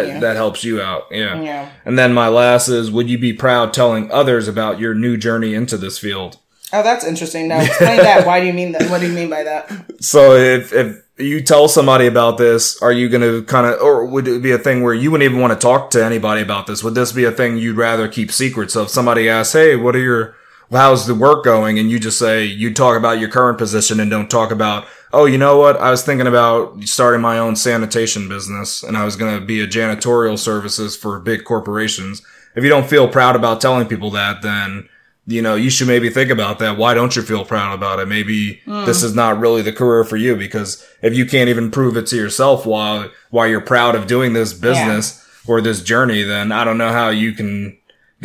you. 0.07 0.19
that 0.19 0.35
helps 0.35 0.63
you 0.63 0.81
out. 0.81 1.03
Yeah. 1.11 1.41
Yeah. 1.41 1.71
And 1.85 1.97
then 1.97 2.13
my 2.13 2.27
last 2.27 2.67
is, 2.67 2.91
would 2.91 3.09
you 3.09 3.17
be 3.17 3.33
proud 3.33 3.73
telling 3.73 4.11
others 4.11 4.47
about 4.47 4.79
your 4.79 4.93
new 4.95 5.15
journey 5.15 5.53
into 5.53 5.77
this 5.77 5.99
field? 5.99 6.39
Oh, 6.73 6.81
that's 6.81 7.05
interesting. 7.05 7.47
Now 7.47 7.61
explain 7.61 7.97
that. 8.09 8.25
Why 8.25 8.39
do 8.39 8.47
you 8.47 8.53
mean 8.53 8.71
that? 8.71 8.89
What 8.89 8.99
do 8.99 9.07
you 9.07 9.13
mean 9.13 9.29
by 9.29 9.43
that? 9.43 9.71
So 10.03 10.35
if 10.35 10.73
if 10.73 10.97
you 11.17 11.41
tell 11.41 11.67
somebody 11.67 12.07
about 12.07 12.39
this, 12.39 12.81
are 12.81 12.91
you 12.91 13.07
going 13.07 13.21
to 13.21 13.43
kind 13.43 13.67
of, 13.67 13.79
or 13.79 14.03
would 14.05 14.27
it 14.27 14.41
be 14.41 14.51
a 14.51 14.57
thing 14.57 14.81
where 14.81 14.95
you 14.95 15.11
wouldn't 15.11 15.29
even 15.29 15.39
want 15.39 15.53
to 15.53 15.59
talk 15.59 15.91
to 15.91 16.03
anybody 16.03 16.41
about 16.41 16.65
this? 16.65 16.83
Would 16.83 16.95
this 16.95 17.11
be 17.11 17.25
a 17.25 17.31
thing 17.31 17.57
you'd 17.57 17.77
rather 17.77 18.07
keep 18.07 18.31
secret? 18.31 18.71
So 18.71 18.81
if 18.83 18.89
somebody 18.89 19.29
asks, 19.29 19.53
"Hey, 19.53 19.75
what 19.75 19.95
are 19.95 19.99
your 19.99 20.35
how's 20.71 21.05
the 21.05 21.13
work 21.13 21.43
going?" 21.43 21.77
and 21.77 21.91
you 21.91 21.99
just 21.99 22.17
say 22.17 22.43
you 22.43 22.73
talk 22.73 22.97
about 22.97 23.19
your 23.19 23.29
current 23.29 23.59
position 23.59 23.99
and 23.99 24.09
don't 24.09 24.31
talk 24.31 24.49
about, 24.49 24.87
"Oh, 25.13 25.25
you 25.25 25.37
know 25.37 25.59
what? 25.59 25.77
I 25.77 25.91
was 25.91 26.01
thinking 26.01 26.27
about 26.27 26.83
starting 26.85 27.21
my 27.21 27.37
own 27.37 27.55
sanitation 27.55 28.27
business 28.27 28.81
and 28.81 28.97
I 28.97 29.05
was 29.05 29.15
going 29.15 29.39
to 29.39 29.45
be 29.45 29.61
a 29.61 29.67
janitorial 29.67 30.39
services 30.39 30.95
for 30.95 31.19
big 31.19 31.43
corporations." 31.43 32.23
If 32.55 32.63
you 32.63 32.69
don't 32.69 32.89
feel 32.89 33.07
proud 33.07 33.35
about 33.35 33.61
telling 33.61 33.87
people 33.87 34.11
that, 34.11 34.41
then 34.41 34.87
you 35.25 35.41
know, 35.41 35.55
you 35.55 35.69
should 35.69 35.87
maybe 35.87 36.09
think 36.09 36.29
about 36.29 36.59
that. 36.59 36.77
Why 36.77 36.93
don't 36.93 37.15
you 37.15 37.21
feel 37.21 37.45
proud 37.45 37.73
about 37.73 37.99
it? 37.99 38.07
Maybe 38.07 38.61
hmm. 38.65 38.85
this 38.85 39.03
is 39.03 39.15
not 39.15 39.39
really 39.39 39.61
the 39.61 39.71
career 39.71 40.03
for 40.03 40.17
you 40.17 40.35
because 40.35 40.85
if 41.01 41.15
you 41.15 41.25
can't 41.25 41.49
even 41.49 41.71
prove 41.71 41.95
it 41.95 42.07
to 42.07 42.15
yourself 42.15 42.65
while, 42.65 43.09
while 43.29 43.47
you're 43.47 43.61
proud 43.61 43.95
of 43.95 44.07
doing 44.07 44.33
this 44.33 44.53
business 44.53 45.25
or 45.47 45.61
this 45.61 45.81
journey, 45.81 46.23
then 46.23 46.51
I 46.51 46.63
don't 46.63 46.77
know 46.77 46.91
how 46.91 47.09
you 47.09 47.31
can 47.33 47.77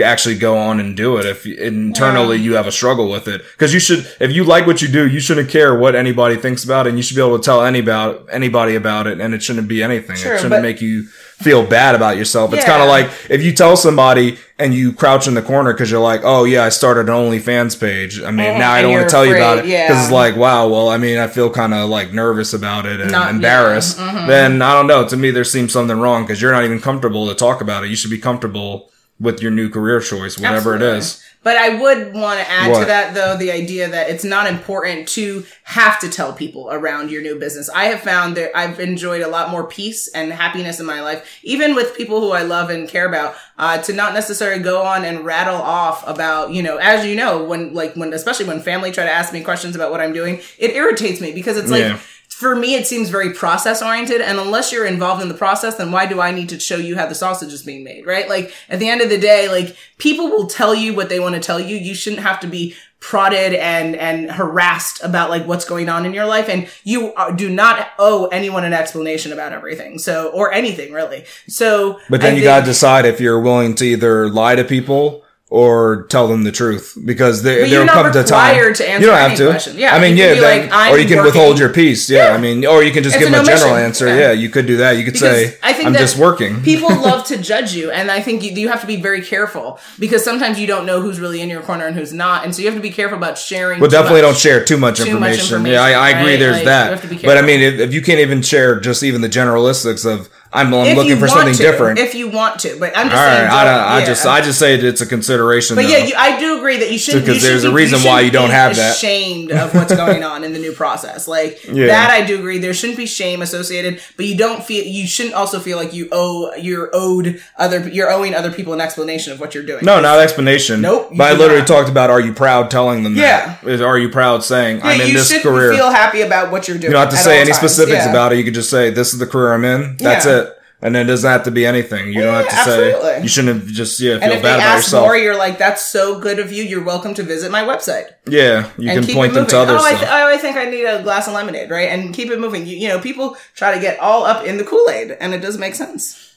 actually 0.02 0.38
go 0.38 0.56
on 0.56 0.78
and 0.78 0.96
do 0.96 1.16
it 1.16 1.26
if 1.26 1.44
internally 1.44 2.36
you 2.36 2.54
have 2.54 2.66
a 2.66 2.72
struggle 2.72 3.10
with 3.10 3.26
it. 3.26 3.42
Cause 3.58 3.74
you 3.74 3.80
should, 3.80 4.06
if 4.20 4.32
you 4.32 4.44
like 4.44 4.66
what 4.66 4.80
you 4.80 4.88
do, 4.88 5.08
you 5.08 5.20
shouldn't 5.20 5.50
care 5.50 5.76
what 5.76 5.94
anybody 5.94 6.36
thinks 6.36 6.64
about 6.64 6.86
it 6.86 6.90
and 6.90 6.98
you 6.98 7.02
should 7.02 7.16
be 7.16 7.22
able 7.22 7.38
to 7.38 7.44
tell 7.44 7.64
any 7.64 7.80
about, 7.80 8.28
anybody 8.30 8.76
about 8.76 9.06
it 9.06 9.20
and 9.20 9.34
it 9.34 9.42
shouldn't 9.42 9.68
be 9.68 9.82
anything. 9.82 10.16
Sure, 10.16 10.34
it 10.34 10.40
shouldn't 10.40 10.62
make 10.62 10.80
you 10.80 11.08
feel 11.40 11.64
bad 11.64 11.94
about 11.94 12.16
yourself. 12.16 12.52
It's 12.52 12.64
Yeah. 12.64 12.70
kind 12.70 12.82
of 12.82 12.88
like 12.88 13.08
if 13.30 13.42
you 13.42 13.52
tell 13.52 13.76
somebody 13.76 14.38
and 14.58 14.74
you 14.74 14.92
crouch 14.92 15.28
in 15.28 15.34
the 15.34 15.42
corner 15.42 15.72
because 15.72 15.88
you're 15.88 16.00
like, 16.00 16.22
oh 16.24 16.42
yeah, 16.44 16.64
I 16.64 16.68
started 16.68 17.08
an 17.08 17.14
OnlyFans 17.14 17.78
page. 17.78 18.20
I 18.20 18.32
mean, 18.32 18.58
now 18.58 18.72
I 18.72 18.82
don't 18.82 18.92
want 18.92 19.04
to 19.04 19.10
tell 19.10 19.24
you 19.24 19.36
about 19.36 19.58
it 19.58 19.62
because 19.66 19.70
yeah. 19.88 20.02
it's 20.02 20.10
like, 20.10 20.34
wow, 20.36 20.66
well, 20.66 20.88
I 20.88 20.96
mean, 20.98 21.16
I 21.16 21.28
feel 21.28 21.48
kind 21.48 21.72
of 21.74 21.88
like 21.88 22.12
nervous 22.12 22.52
about 22.54 22.86
it 22.86 23.00
and 23.00 23.12
Not- 23.12 23.26
yeah, 23.26 23.30
embarrassed. 23.30 23.98
mhm. 23.98 24.26
Then 24.26 24.62
I 24.62 24.72
don't 24.72 24.88
know. 24.88 25.06
To 25.06 25.16
me, 25.16 25.30
there 25.30 25.44
seems 25.44 25.72
something 25.72 25.98
wrong 26.00 26.24
because 26.24 26.42
you're 26.42 26.50
not 26.52 26.64
even 26.64 26.80
comfortable 26.80 27.28
to 27.28 27.34
talk 27.36 27.60
about 27.60 27.84
it. 27.84 27.90
You 27.90 27.96
should 27.96 28.10
be 28.10 28.18
comfortable 28.18 28.90
with 29.20 29.40
your 29.40 29.50
new 29.52 29.68
career 29.68 30.00
choice, 30.00 30.38
whatever 30.38 30.72
it 30.74 30.82
Absolutely. 30.82 30.98
is. 30.98 31.24
But 31.48 31.56
I 31.56 31.80
would 31.80 32.12
want 32.12 32.38
to 32.40 32.50
add 32.50 32.68
to 32.80 32.84
that, 32.88 33.14
though, 33.14 33.34
the 33.34 33.50
idea 33.50 33.88
that 33.88 34.10
it's 34.10 34.22
not 34.22 34.46
important 34.46 35.08
to 35.16 35.46
have 35.62 35.98
to 36.00 36.10
tell 36.10 36.34
people 36.34 36.68
around 36.70 37.10
your 37.10 37.22
new 37.22 37.38
business. 37.38 37.70
I 37.70 37.84
have 37.86 38.00
found 38.00 38.36
that 38.36 38.50
I've 38.54 38.78
enjoyed 38.78 39.22
a 39.22 39.28
lot 39.28 39.48
more 39.48 39.64
peace 39.66 40.08
and 40.08 40.30
happiness 40.30 40.78
in 40.78 40.84
my 40.84 41.00
life, 41.00 41.26
even 41.42 41.74
with 41.74 41.96
people 41.96 42.20
who 42.20 42.32
I 42.32 42.42
love 42.42 42.68
and 42.68 42.86
care 42.86 43.08
about, 43.08 43.34
uh, 43.56 43.78
to 43.78 43.94
not 43.94 44.12
necessarily 44.12 44.62
go 44.62 44.82
on 44.82 45.06
and 45.06 45.24
rattle 45.24 45.56
off 45.56 46.06
about, 46.06 46.50
you 46.52 46.62
know, 46.62 46.76
as 46.76 47.06
you 47.06 47.16
know, 47.16 47.42
when, 47.42 47.72
like, 47.72 47.94
when, 47.94 48.12
especially 48.12 48.44
when 48.44 48.60
family 48.60 48.92
try 48.92 49.04
to 49.04 49.10
ask 49.10 49.32
me 49.32 49.40
questions 49.40 49.74
about 49.74 49.90
what 49.90 50.02
I'm 50.02 50.12
doing, 50.12 50.40
it 50.58 50.72
irritates 50.72 51.18
me 51.22 51.32
because 51.32 51.56
it's 51.56 51.70
like, 51.70 51.80
Yeah. 51.80 51.98
For 52.38 52.54
me, 52.54 52.76
it 52.76 52.86
seems 52.86 53.08
very 53.10 53.32
process 53.32 53.82
oriented. 53.82 54.20
And 54.20 54.38
unless 54.38 54.70
you're 54.70 54.86
involved 54.86 55.20
in 55.22 55.28
the 55.28 55.34
process, 55.34 55.74
then 55.74 55.90
why 55.90 56.06
do 56.06 56.20
I 56.20 56.30
need 56.30 56.48
to 56.50 56.60
show 56.60 56.76
you 56.76 56.96
how 56.96 57.06
the 57.06 57.14
sausage 57.16 57.52
is 57.52 57.64
being 57.64 57.82
made? 57.82 58.06
Right? 58.06 58.28
Like 58.28 58.54
at 58.68 58.78
the 58.78 58.88
end 58.88 59.00
of 59.00 59.08
the 59.10 59.18
day, 59.18 59.48
like 59.48 59.76
people 59.98 60.28
will 60.28 60.46
tell 60.46 60.72
you 60.72 60.94
what 60.94 61.08
they 61.08 61.18
want 61.18 61.34
to 61.34 61.40
tell 61.40 61.58
you. 61.58 61.76
You 61.76 61.94
shouldn't 61.94 62.22
have 62.22 62.38
to 62.40 62.46
be 62.46 62.76
prodded 63.00 63.54
and, 63.54 63.96
and 63.96 64.30
harassed 64.30 65.02
about 65.02 65.30
like 65.30 65.46
what's 65.46 65.64
going 65.64 65.88
on 65.88 66.06
in 66.06 66.12
your 66.14 66.26
life. 66.26 66.48
And 66.48 66.68
you 66.84 67.12
are, 67.14 67.32
do 67.32 67.48
not 67.48 67.88
owe 67.98 68.26
anyone 68.28 68.64
an 68.64 68.72
explanation 68.72 69.32
about 69.32 69.52
everything. 69.52 69.98
So, 69.98 70.28
or 70.30 70.52
anything 70.52 70.92
really. 70.92 71.24
So, 71.48 71.98
But 72.08 72.20
then 72.20 72.34
I 72.34 72.36
you 72.36 72.42
think- 72.42 72.44
gotta 72.44 72.66
decide 72.66 73.04
if 73.04 73.20
you're 73.20 73.40
willing 73.40 73.74
to 73.76 73.84
either 73.84 74.28
lie 74.28 74.54
to 74.56 74.64
people 74.64 75.24
or 75.50 76.04
tell 76.10 76.28
them 76.28 76.44
the 76.44 76.52
truth 76.52 76.96
because 77.06 77.42
there 77.42 77.54
But 77.54 77.60
there 77.60 77.68
you're 77.68 77.80
will 77.86 77.88
come 77.88 78.12
to 78.12 78.22
time. 78.22 78.54
you 78.56 78.74
don't 79.06 79.16
have 79.16 79.36
to. 79.38 79.46
question. 79.48 79.78
Yeah, 79.78 79.94
I 79.94 79.98
mean, 80.00 80.16
yeah, 80.16 80.34
then, 80.34 80.68
like, 80.68 80.90
or 80.92 80.98
you 80.98 81.06
can 81.08 81.16
working. 81.16 81.24
withhold 81.24 81.58
your 81.58 81.70
peace. 81.70 82.10
Yeah, 82.10 82.28
Yeah. 82.28 82.34
I 82.34 82.38
mean, 82.38 82.66
or 82.66 82.82
you 82.82 82.92
can 82.92 83.02
just 83.02 83.16
It's 83.16 83.24
give 83.24 83.32
them 83.32 83.44
a 83.44 83.46
general 83.48 83.74
answer. 83.76 84.06
Yeah. 84.08 84.16
Yeah. 84.18 84.32
you 84.32 84.50
could 84.50 84.66
do 84.66 84.76
that. 84.78 84.98
You 84.98 85.04
could 85.04 85.14
Because 85.14 85.48
say, 85.52 85.56
I 85.62 85.72
think 85.72 85.86
"I'm 85.88 85.94
just 85.94 86.18
working." 86.18 86.62
People 86.62 86.90
love 87.02 87.24
to 87.28 87.38
judge 87.38 87.72
you, 87.74 87.90
and 87.90 88.10
I 88.10 88.20
think 88.20 88.42
you, 88.42 88.50
you 88.52 88.68
have 88.68 88.82
to 88.82 88.86
be 88.86 88.96
very 88.96 89.22
careful 89.22 89.80
because 89.98 90.22
sometimes 90.22 90.60
you 90.60 90.66
don't 90.66 90.84
know 90.84 91.00
who's 91.00 91.18
really 91.18 91.40
in 91.40 91.48
your 91.48 91.62
corner 91.62 91.86
and 91.86 91.96
who's 91.96 92.12
not, 92.12 92.44
and 92.44 92.54
so 92.54 92.60
you 92.60 92.68
have 92.68 92.76
to 92.76 92.82
be 92.82 92.90
careful 92.90 93.16
about 93.16 93.38
sharing. 93.38 93.80
Too 93.80 93.88
definitely 93.88 94.20
much. 94.20 94.28
don't 94.32 94.36
share 94.38 94.64
too 94.64 94.76
much 94.76 94.98
Too 94.98 95.18
much 95.18 95.38
information. 95.38 95.64
Yeah, 95.64 95.80
I, 95.82 95.92
I 95.92 96.10
agree. 96.10 96.32
right? 96.32 96.38
There's 96.40 96.56
Like, 96.56 96.64
that. 96.66 96.84
you 96.86 96.90
have 96.90 97.02
to 97.02 97.08
be 97.08 97.16
but 97.24 97.38
I 97.38 97.42
mean, 97.42 97.60
if, 97.62 97.80
if 97.80 97.94
you 97.94 98.02
can't 98.02 98.20
even 98.20 98.42
share 98.42 98.78
just 98.80 99.02
even 99.02 99.22
the 99.22 99.28
generalistics 99.30 100.04
of 100.04 100.28
I'm, 100.50 100.72
I'm 100.72 100.96
looking 100.96 101.18
for 101.18 101.28
something 101.28 101.52
to, 101.54 101.62
different. 101.62 101.98
If 101.98 102.14
you 102.14 102.28
want 102.30 102.60
to, 102.60 102.78
but 102.80 102.96
I'm 102.96 103.08
just 103.10 103.20
All 103.20 103.28
saying. 103.28 103.48
right, 103.48 103.52
I, 103.52 103.64
don't- 103.64 103.84
I 103.84 103.98
yeah. 104.00 104.04
just 104.06 104.26
I 104.26 104.40
just 104.40 104.58
say 104.58 104.74
it's 104.76 105.00
a 105.02 105.06
consideration. 105.06 105.76
But 105.76 105.82
though. 105.82 105.88
yeah, 105.88 106.04
you, 106.06 106.14
I 106.16 106.40
do 106.40 106.56
agree 106.56 106.78
that 106.78 106.90
you 106.90 106.98
shouldn't. 106.98 107.26
Because 107.26 107.42
there's 107.42 107.60
should 107.62 107.68
a 107.68 107.70
be- 107.70 107.76
reason 107.76 108.00
you 108.00 108.06
why 108.06 108.20
you 108.22 108.30
don't 108.30 108.48
be 108.48 108.52
have 108.54 108.74
that. 108.76 108.96
Ashamed 108.96 109.52
of 109.52 109.74
what's 109.74 109.94
going 109.94 110.24
on 110.24 110.44
in 110.44 110.52
the 110.54 110.58
new 110.58 110.72
process, 110.72 111.28
like 111.28 111.64
Yeah. 111.66 111.88
that. 111.88 112.10
I 112.10 112.24
do 112.24 112.38
agree. 112.38 112.58
There 112.58 112.72
shouldn't 112.72 112.96
be 112.96 113.04
shame 113.06 113.42
associated, 113.42 114.00
but 114.16 114.24
you 114.26 114.36
don't 114.38 114.64
feel. 114.64 114.84
You 114.84 115.06
shouldn't 115.06 115.34
also 115.34 115.60
feel 115.60 115.76
like 115.76 115.92
you 115.92 116.08
owe. 116.12 116.54
You're 116.54 116.88
owed 116.94 117.42
other. 117.56 117.86
You're 117.88 118.10
owing 118.10 118.34
other 118.34 118.50
people 118.50 118.72
an 118.72 118.80
explanation 118.80 119.32
of 119.34 119.40
what 119.40 119.54
you're 119.54 119.64
doing. 119.64 119.84
No, 119.84 120.00
not 120.00 120.18
explanation. 120.18 120.80
Nope, 120.80 121.10
But 121.16 121.24
I 121.24 121.32
literally 121.34 121.58
not. 121.60 121.68
talked 121.68 121.88
about 121.90 122.08
are 122.10 122.20
you 122.20 122.32
proud 122.32 122.70
telling 122.70 123.02
them 123.02 123.16
Yeah. 123.16 123.56
that? 123.62 123.68
Is- 123.68 123.80
Are 123.82 123.98
you 123.98 124.08
proud 124.08 124.42
saying 124.44 124.78
Yeah, 124.78 124.86
I'm 124.86 125.00
in 125.02 125.08
you 125.08 125.12
this 125.14 125.30
should 125.30 125.42
career? 125.42 125.74
feel 125.74 125.90
happy 125.90 126.22
about 126.22 126.50
what 126.50 126.68
you're 126.68 126.78
doing. 126.78 126.90
you 126.90 126.96
don't 126.96 127.02
have 127.02 127.10
to 127.10 127.16
say 127.16 127.36
any 127.40 127.46
times. 127.50 127.58
specifics 127.58 128.06
about 128.06 128.32
it. 128.32 128.36
You 128.38 128.44
could 128.44 128.54
just 128.54 128.70
say 128.70 128.90
this 128.90 129.12
is 129.12 129.18
the 129.18 129.26
career 129.26 129.52
I'm 129.52 129.64
in. 129.64 129.96
That's 129.98 130.24
it. 130.26 130.47
And 130.80 130.96
it 130.96 131.04
doesn't 131.04 131.28
have 131.28 131.42
to 131.42 131.50
be 131.50 131.66
anything. 131.66 132.12
You 132.12 132.22
don't 132.22 132.34
have 132.34 132.48
to 132.48 132.54
absolutely. 132.54 133.00
say 133.00 133.22
you 133.22 133.28
shouldn't 133.28 133.62
have 133.62 133.66
just 133.66 133.98
yeah 133.98 134.14
feel 134.14 134.22
And 134.22 134.32
if 134.32 134.38
they 134.38 134.42
bad 134.42 134.60
about 134.60 134.68
ask 134.68 134.86
yourself. 134.86 135.06
more, 135.06 135.16
you're 135.16 135.36
like, 135.36 135.58
"That's 135.58 135.84
so 135.84 136.20
good 136.20 136.38
of 136.38 136.52
you. 136.52 136.62
You're 136.62 136.84
welcome 136.84 137.14
to 137.14 137.24
visit 137.24 137.50
my 137.50 137.62
website." 137.62 138.10
yeah, 138.28 138.70
you 138.78 138.90
and 138.90 139.04
can 139.04 139.12
point 139.12 139.34
them 139.34 139.46
to 139.48 139.58
other 139.58 139.74
oh, 139.74 139.84
I, 139.84 139.90
th- 139.90 140.08
oh, 140.08 140.28
I 140.28 140.36
think 140.36 140.56
I 140.56 140.66
need 140.66 140.84
a 140.84 141.02
glass 141.02 141.26
of 141.26 141.34
lemonade, 141.34 141.68
right? 141.68 141.88
And 141.88 142.14
keep 142.14 142.30
it 142.30 142.38
moving. 142.38 142.64
You, 142.64 142.76
you 142.76 142.86
know, 142.86 143.00
people 143.00 143.36
try 143.56 143.74
to 143.74 143.80
get 143.80 143.98
all 143.98 144.24
up 144.24 144.44
in 144.46 144.56
the 144.56 144.62
Kool 144.64 144.88
Aid, 144.88 145.16
and 145.20 145.34
it 145.34 145.40
doesn't 145.40 145.60
make 145.60 145.74
sense. 145.74 146.36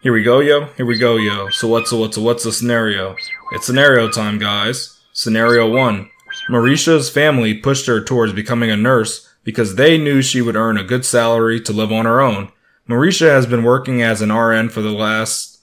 Here 0.00 0.12
we 0.12 0.22
go, 0.22 0.38
yo. 0.38 0.66
Here 0.76 0.86
we 0.86 0.96
go, 0.96 1.16
yo. 1.16 1.48
So 1.48 1.66
what's 1.66 1.90
the 1.90 1.96
what's 1.96 2.16
the 2.16 2.22
what's 2.22 2.44
the 2.44 2.52
scenario? 2.52 3.16
It's 3.50 3.66
scenario 3.66 4.08
time, 4.10 4.38
guys. 4.38 5.00
Scenario 5.12 5.68
one: 5.68 6.08
Marisha's 6.48 7.10
family 7.10 7.54
pushed 7.54 7.86
her 7.86 8.00
towards 8.00 8.32
becoming 8.32 8.70
a 8.70 8.76
nurse 8.76 9.28
because 9.44 9.76
they 9.76 9.96
knew 9.98 10.22
she 10.22 10.40
would 10.40 10.56
earn 10.56 10.76
a 10.76 10.84
good 10.84 11.04
salary 11.04 11.60
to 11.60 11.72
live 11.72 11.92
on 11.92 12.06
her 12.06 12.20
own. 12.20 12.50
Marisha 12.88 13.30
has 13.30 13.46
been 13.46 13.62
working 13.62 14.02
as 14.02 14.20
an 14.20 14.32
RN 14.32 14.68
for 14.68 14.82
the 14.82 14.90
last 14.92 15.58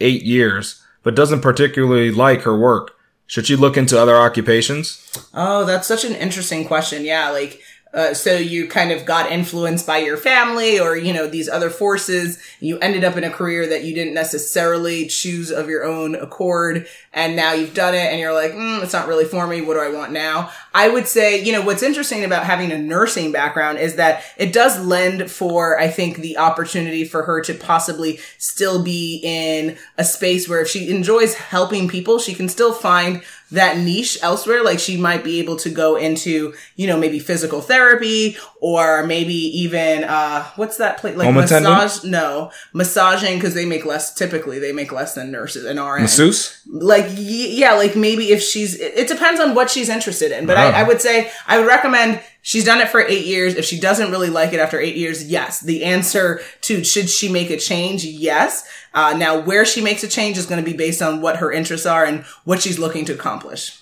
eight 0.00 0.22
years, 0.22 0.82
but 1.02 1.14
doesn't 1.14 1.40
particularly 1.40 2.10
like 2.10 2.42
her 2.42 2.56
work. 2.56 2.92
Should 3.26 3.46
she 3.46 3.56
look 3.56 3.76
into 3.76 4.00
other 4.00 4.16
occupations? 4.16 5.00
Oh, 5.32 5.64
that's 5.64 5.88
such 5.88 6.04
an 6.04 6.14
interesting 6.14 6.66
question. 6.66 7.04
Yeah, 7.04 7.30
like 7.30 7.60
uh, 7.94 8.12
so 8.12 8.34
you 8.34 8.66
kind 8.66 8.90
of 8.90 9.04
got 9.04 9.30
influenced 9.30 9.86
by 9.86 9.98
your 9.98 10.16
family 10.16 10.80
or 10.80 10.96
you 10.96 11.12
know 11.12 11.28
these 11.28 11.48
other 11.48 11.70
forces. 11.70 12.38
You 12.58 12.78
ended 12.80 13.04
up 13.04 13.16
in 13.16 13.24
a 13.24 13.30
career 13.30 13.66
that 13.68 13.84
you 13.84 13.94
didn't 13.94 14.14
necessarily 14.14 15.06
choose 15.06 15.52
of 15.52 15.68
your 15.68 15.84
own 15.84 16.16
accord, 16.16 16.88
and 17.12 17.36
now 17.36 17.52
you've 17.52 17.74
done 17.74 17.94
it, 17.94 18.10
and 18.10 18.18
you're 18.18 18.34
like, 18.34 18.52
mm, 18.52 18.82
it's 18.82 18.92
not 18.92 19.06
really 19.06 19.24
for 19.24 19.46
me. 19.46 19.60
What 19.60 19.74
do 19.74 19.80
I 19.80 19.90
want 19.90 20.12
now? 20.12 20.50
I 20.74 20.88
would 20.88 21.06
say, 21.06 21.40
you 21.42 21.52
know, 21.52 21.62
what's 21.62 21.84
interesting 21.84 22.24
about 22.24 22.44
having 22.44 22.72
a 22.72 22.78
nursing 22.78 23.30
background 23.30 23.78
is 23.78 23.94
that 23.94 24.24
it 24.36 24.52
does 24.52 24.84
lend 24.84 25.30
for, 25.30 25.78
I 25.78 25.86
think, 25.86 26.16
the 26.16 26.36
opportunity 26.36 27.04
for 27.04 27.22
her 27.22 27.40
to 27.42 27.54
possibly 27.54 28.18
still 28.38 28.82
be 28.82 29.20
in 29.22 29.76
a 29.98 30.04
space 30.04 30.48
where 30.48 30.60
if 30.60 30.68
she 30.68 30.90
enjoys 30.90 31.34
helping 31.34 31.88
people, 31.88 32.18
she 32.18 32.34
can 32.34 32.48
still 32.48 32.72
find 32.72 33.22
that 33.54 33.78
niche 33.78 34.18
elsewhere. 34.22 34.62
Like 34.62 34.78
she 34.78 34.96
might 34.96 35.24
be 35.24 35.40
able 35.40 35.56
to 35.56 35.70
go 35.70 35.96
into, 35.96 36.54
you 36.76 36.86
know, 36.86 36.96
maybe 36.98 37.18
physical 37.18 37.60
therapy 37.60 38.36
or 38.60 39.04
maybe 39.06 39.34
even, 39.34 40.04
uh, 40.04 40.44
what's 40.56 40.76
that 40.76 40.98
place? 40.98 41.16
Like 41.16 41.26
Home 41.26 41.38
attendant? 41.38 41.74
massage? 41.76 42.04
No, 42.10 42.50
massaging 42.72 43.36
because 43.38 43.54
they 43.54 43.64
make 43.66 43.84
less, 43.84 44.14
typically 44.14 44.58
they 44.58 44.72
make 44.72 44.92
less 44.92 45.14
than 45.14 45.30
nurses 45.30 45.64
and 45.64 45.78
RN 45.80 46.02
Masseuse? 46.02 46.60
like 46.66 47.06
yeah 47.16 47.74
like 47.74 47.94
maybe 47.94 48.32
if 48.32 48.42
she's 48.42 48.74
it 48.76 48.94
it 48.96 49.08
depends 49.08 49.38
on 49.40 49.54
what 49.54 49.70
she's 49.70 49.88
interested 49.88 50.32
in 50.32 50.46
but 50.46 50.56
Oh. 50.56 50.60
I, 50.60 50.80
I 50.80 50.82
would 50.82 51.00
say 51.00 51.30
i 51.46 51.58
would 51.58 51.66
recommend 51.66 52.20
she's 52.46 52.64
done 52.64 52.80
it 52.80 52.88
for 52.88 53.00
eight 53.00 53.24
years 53.26 53.54
if 53.56 53.64
she 53.64 53.80
doesn't 53.80 54.10
really 54.12 54.30
like 54.30 54.52
it 54.52 54.60
after 54.60 54.78
eight 54.78 54.96
years 54.96 55.24
yes 55.28 55.60
the 55.60 55.82
answer 55.84 56.40
to 56.60 56.84
should 56.84 57.08
she 57.10 57.28
make 57.32 57.50
a 57.50 57.56
change 57.58 58.04
yes 58.04 58.68
uh, 58.94 59.12
now 59.16 59.40
where 59.40 59.64
she 59.64 59.80
makes 59.82 60.04
a 60.04 60.08
change 60.08 60.38
is 60.38 60.46
going 60.46 60.62
to 60.64 60.70
be 60.70 60.76
based 60.76 61.02
on 61.02 61.20
what 61.20 61.38
her 61.38 61.50
interests 61.50 61.86
are 61.86 62.04
and 62.04 62.22
what 62.44 62.62
she's 62.62 62.78
looking 62.78 63.04
to 63.04 63.12
accomplish 63.14 63.80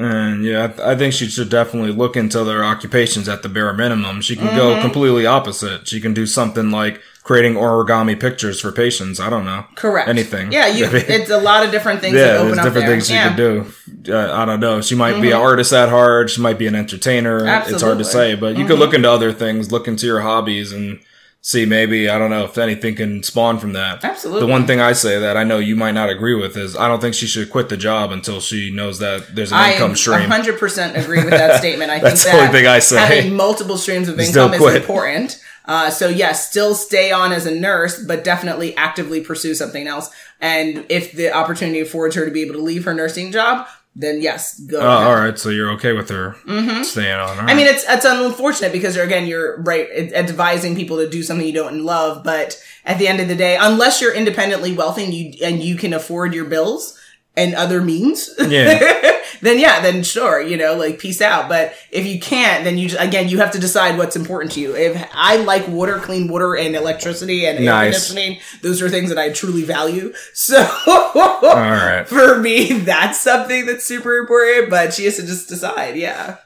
And 0.00 0.44
yeah, 0.44 0.64
I, 0.64 0.66
th- 0.68 0.80
I 0.80 0.96
think 0.96 1.12
she 1.12 1.26
should 1.28 1.48
definitely 1.50 1.90
look 1.92 2.16
into 2.16 2.44
their 2.44 2.62
occupations 2.64 3.28
at 3.28 3.42
the 3.42 3.48
bare 3.48 3.72
minimum. 3.72 4.20
She 4.20 4.36
can 4.36 4.46
Mm-hmm. 4.48 4.56
go 4.56 4.80
completely 4.80 5.26
opposite. 5.26 5.88
She 5.88 6.00
can 6.00 6.14
do 6.14 6.24
something 6.26 6.70
like 6.70 7.00
creating 7.28 7.56
origami 7.56 8.18
pictures 8.18 8.58
for 8.58 8.72
patients. 8.72 9.20
I 9.20 9.28
don't 9.28 9.44
know. 9.44 9.66
Correct. 9.74 10.08
Anything. 10.08 10.50
Yeah, 10.50 10.66
you. 10.66 10.86
it's 10.90 11.28
a 11.28 11.36
lot 11.36 11.62
of 11.62 11.70
different 11.70 12.00
things 12.00 12.14
yeah, 12.14 12.38
open 12.38 12.46
there's 12.46 12.58
up 12.58 12.64
different 12.64 12.86
there. 12.86 12.96
things 12.96 13.10
yeah. 13.10 13.28
could 13.28 14.06
do. 14.06 14.14
Uh, 14.14 14.32
I 14.32 14.46
don't 14.46 14.60
know. 14.60 14.80
She 14.80 14.94
might 14.94 15.20
be 15.20 15.32
an 15.32 15.36
artist 15.36 15.74
at 15.74 15.90
heart. 15.90 16.30
She 16.30 16.40
might 16.40 16.58
be 16.58 16.66
an 16.66 16.74
entertainer. 16.74 17.44
Absolutely. 17.44 17.74
It's 17.74 17.82
hard 17.82 17.98
to 17.98 18.04
say, 18.06 18.34
but 18.34 18.56
you 18.56 18.64
could 18.64 18.78
look 18.78 18.94
into 18.94 19.10
other 19.10 19.34
things, 19.34 19.70
look 19.70 19.86
into 19.86 20.06
your 20.06 20.22
hobbies 20.22 20.72
and 20.72 21.00
see 21.42 21.66
maybe, 21.66 22.08
I 22.08 22.18
don't 22.18 22.30
know 22.30 22.44
if 22.44 22.56
anything 22.56 22.94
can 22.94 23.22
spawn 23.22 23.58
from 23.58 23.74
that. 23.74 24.02
Absolutely. 24.04 24.46
The 24.46 24.50
one 24.50 24.66
thing 24.66 24.80
I 24.80 24.94
say 24.94 25.18
that 25.18 25.36
I 25.36 25.44
know 25.44 25.58
you 25.58 25.76
might 25.76 25.92
not 25.92 26.08
agree 26.08 26.34
with 26.34 26.56
is 26.56 26.78
I 26.78 26.88
don't 26.88 27.00
think 27.00 27.14
she 27.14 27.26
should 27.26 27.50
quit 27.50 27.68
the 27.68 27.76
job 27.76 28.10
until 28.10 28.40
she 28.40 28.70
knows 28.70 29.00
that 29.00 29.34
there's 29.34 29.52
an 29.52 29.58
I 29.58 29.72
income 29.72 29.96
stream. 29.96 30.32
I 30.32 30.40
100% 30.40 30.96
agree 30.96 31.22
with 31.22 31.30
that 31.30 31.58
statement. 31.60 31.90
I 31.90 32.00
think 32.00 32.04
That's 32.04 32.24
the 32.24 32.32
only 32.32 32.48
thing 32.48 32.66
I 32.66 32.78
say. 32.78 32.98
having 32.98 33.36
multiple 33.36 33.76
streams 33.76 34.08
of 34.08 34.18
income 34.18 34.54
is 34.54 34.74
important. 34.76 35.44
Uh, 35.68 35.90
so 35.90 36.08
yes, 36.08 36.48
still 36.48 36.74
stay 36.74 37.12
on 37.12 37.30
as 37.30 37.44
a 37.44 37.54
nurse, 37.54 38.02
but 38.02 38.24
definitely 38.24 38.74
actively 38.76 39.20
pursue 39.20 39.54
something 39.54 39.86
else. 39.86 40.10
And 40.40 40.86
if 40.88 41.12
the 41.12 41.30
opportunity 41.30 41.80
affords 41.80 42.16
her 42.16 42.24
to 42.24 42.30
be 42.30 42.40
able 42.42 42.54
to 42.54 42.62
leave 42.62 42.84
her 42.86 42.94
nursing 42.94 43.30
job, 43.30 43.68
then 43.94 44.22
yes, 44.22 44.58
go. 44.60 44.80
Oh, 44.80 44.88
all 44.88 45.14
right. 45.16 45.38
So 45.38 45.50
you're 45.50 45.70
okay 45.72 45.92
with 45.92 46.08
her 46.08 46.36
staying 46.84 47.12
on. 47.12 47.28
Right. 47.28 47.36
Mm-hmm. 47.36 47.48
I 47.48 47.54
mean, 47.54 47.66
it's 47.66 47.84
it's 47.86 48.04
unfortunate 48.04 48.72
because 48.72 48.96
you're, 48.96 49.04
again, 49.04 49.26
you're 49.26 49.60
right 49.62 49.88
advising 50.14 50.74
people 50.74 50.96
to 50.98 51.08
do 51.08 51.22
something 51.22 51.46
you 51.46 51.52
don't 51.52 51.84
love, 51.84 52.24
but 52.24 52.62
at 52.84 52.98
the 52.98 53.06
end 53.08 53.20
of 53.20 53.28
the 53.28 53.36
day, 53.36 53.58
unless 53.60 54.00
you're 54.00 54.14
independently 54.14 54.72
wealthy 54.72 55.04
and 55.04 55.12
you 55.12 55.34
and 55.42 55.62
you 55.62 55.76
can 55.76 55.92
afford 55.92 56.32
your 56.32 56.46
bills 56.46 56.97
and 57.38 57.54
other 57.54 57.80
means, 57.80 58.30
Yeah. 58.38 59.20
then 59.40 59.58
yeah, 59.58 59.80
then 59.80 60.02
sure, 60.02 60.40
you 60.42 60.56
know, 60.56 60.74
like 60.74 60.98
peace 60.98 61.20
out. 61.20 61.48
But 61.48 61.74
if 61.90 62.04
you 62.06 62.18
can't, 62.20 62.64
then 62.64 62.76
you 62.76 62.88
just, 62.88 63.02
again 63.02 63.28
you 63.28 63.38
have 63.38 63.52
to 63.52 63.58
decide 63.58 63.96
what's 63.96 64.16
important 64.16 64.52
to 64.52 64.60
you. 64.60 64.74
If 64.74 65.08
I 65.14 65.36
like 65.36 65.68
water, 65.68 65.98
clean 65.98 66.28
water, 66.28 66.56
and 66.56 66.74
electricity 66.74 67.46
and 67.46 67.58
air 67.58 67.84
conditioning, 67.84 68.40
those 68.62 68.82
are 68.82 68.88
things 68.88 69.08
that 69.10 69.18
I 69.18 69.30
truly 69.30 69.62
value. 69.62 70.12
So 70.34 70.66
all 70.86 71.42
right. 71.54 72.04
for 72.06 72.38
me, 72.38 72.72
that's 72.80 73.20
something 73.20 73.66
that's 73.66 73.84
super 73.84 74.16
important. 74.16 74.70
But 74.70 74.94
she 74.94 75.04
has 75.04 75.16
to 75.16 75.26
just 75.26 75.48
decide. 75.48 75.96
Yeah. 75.96 76.38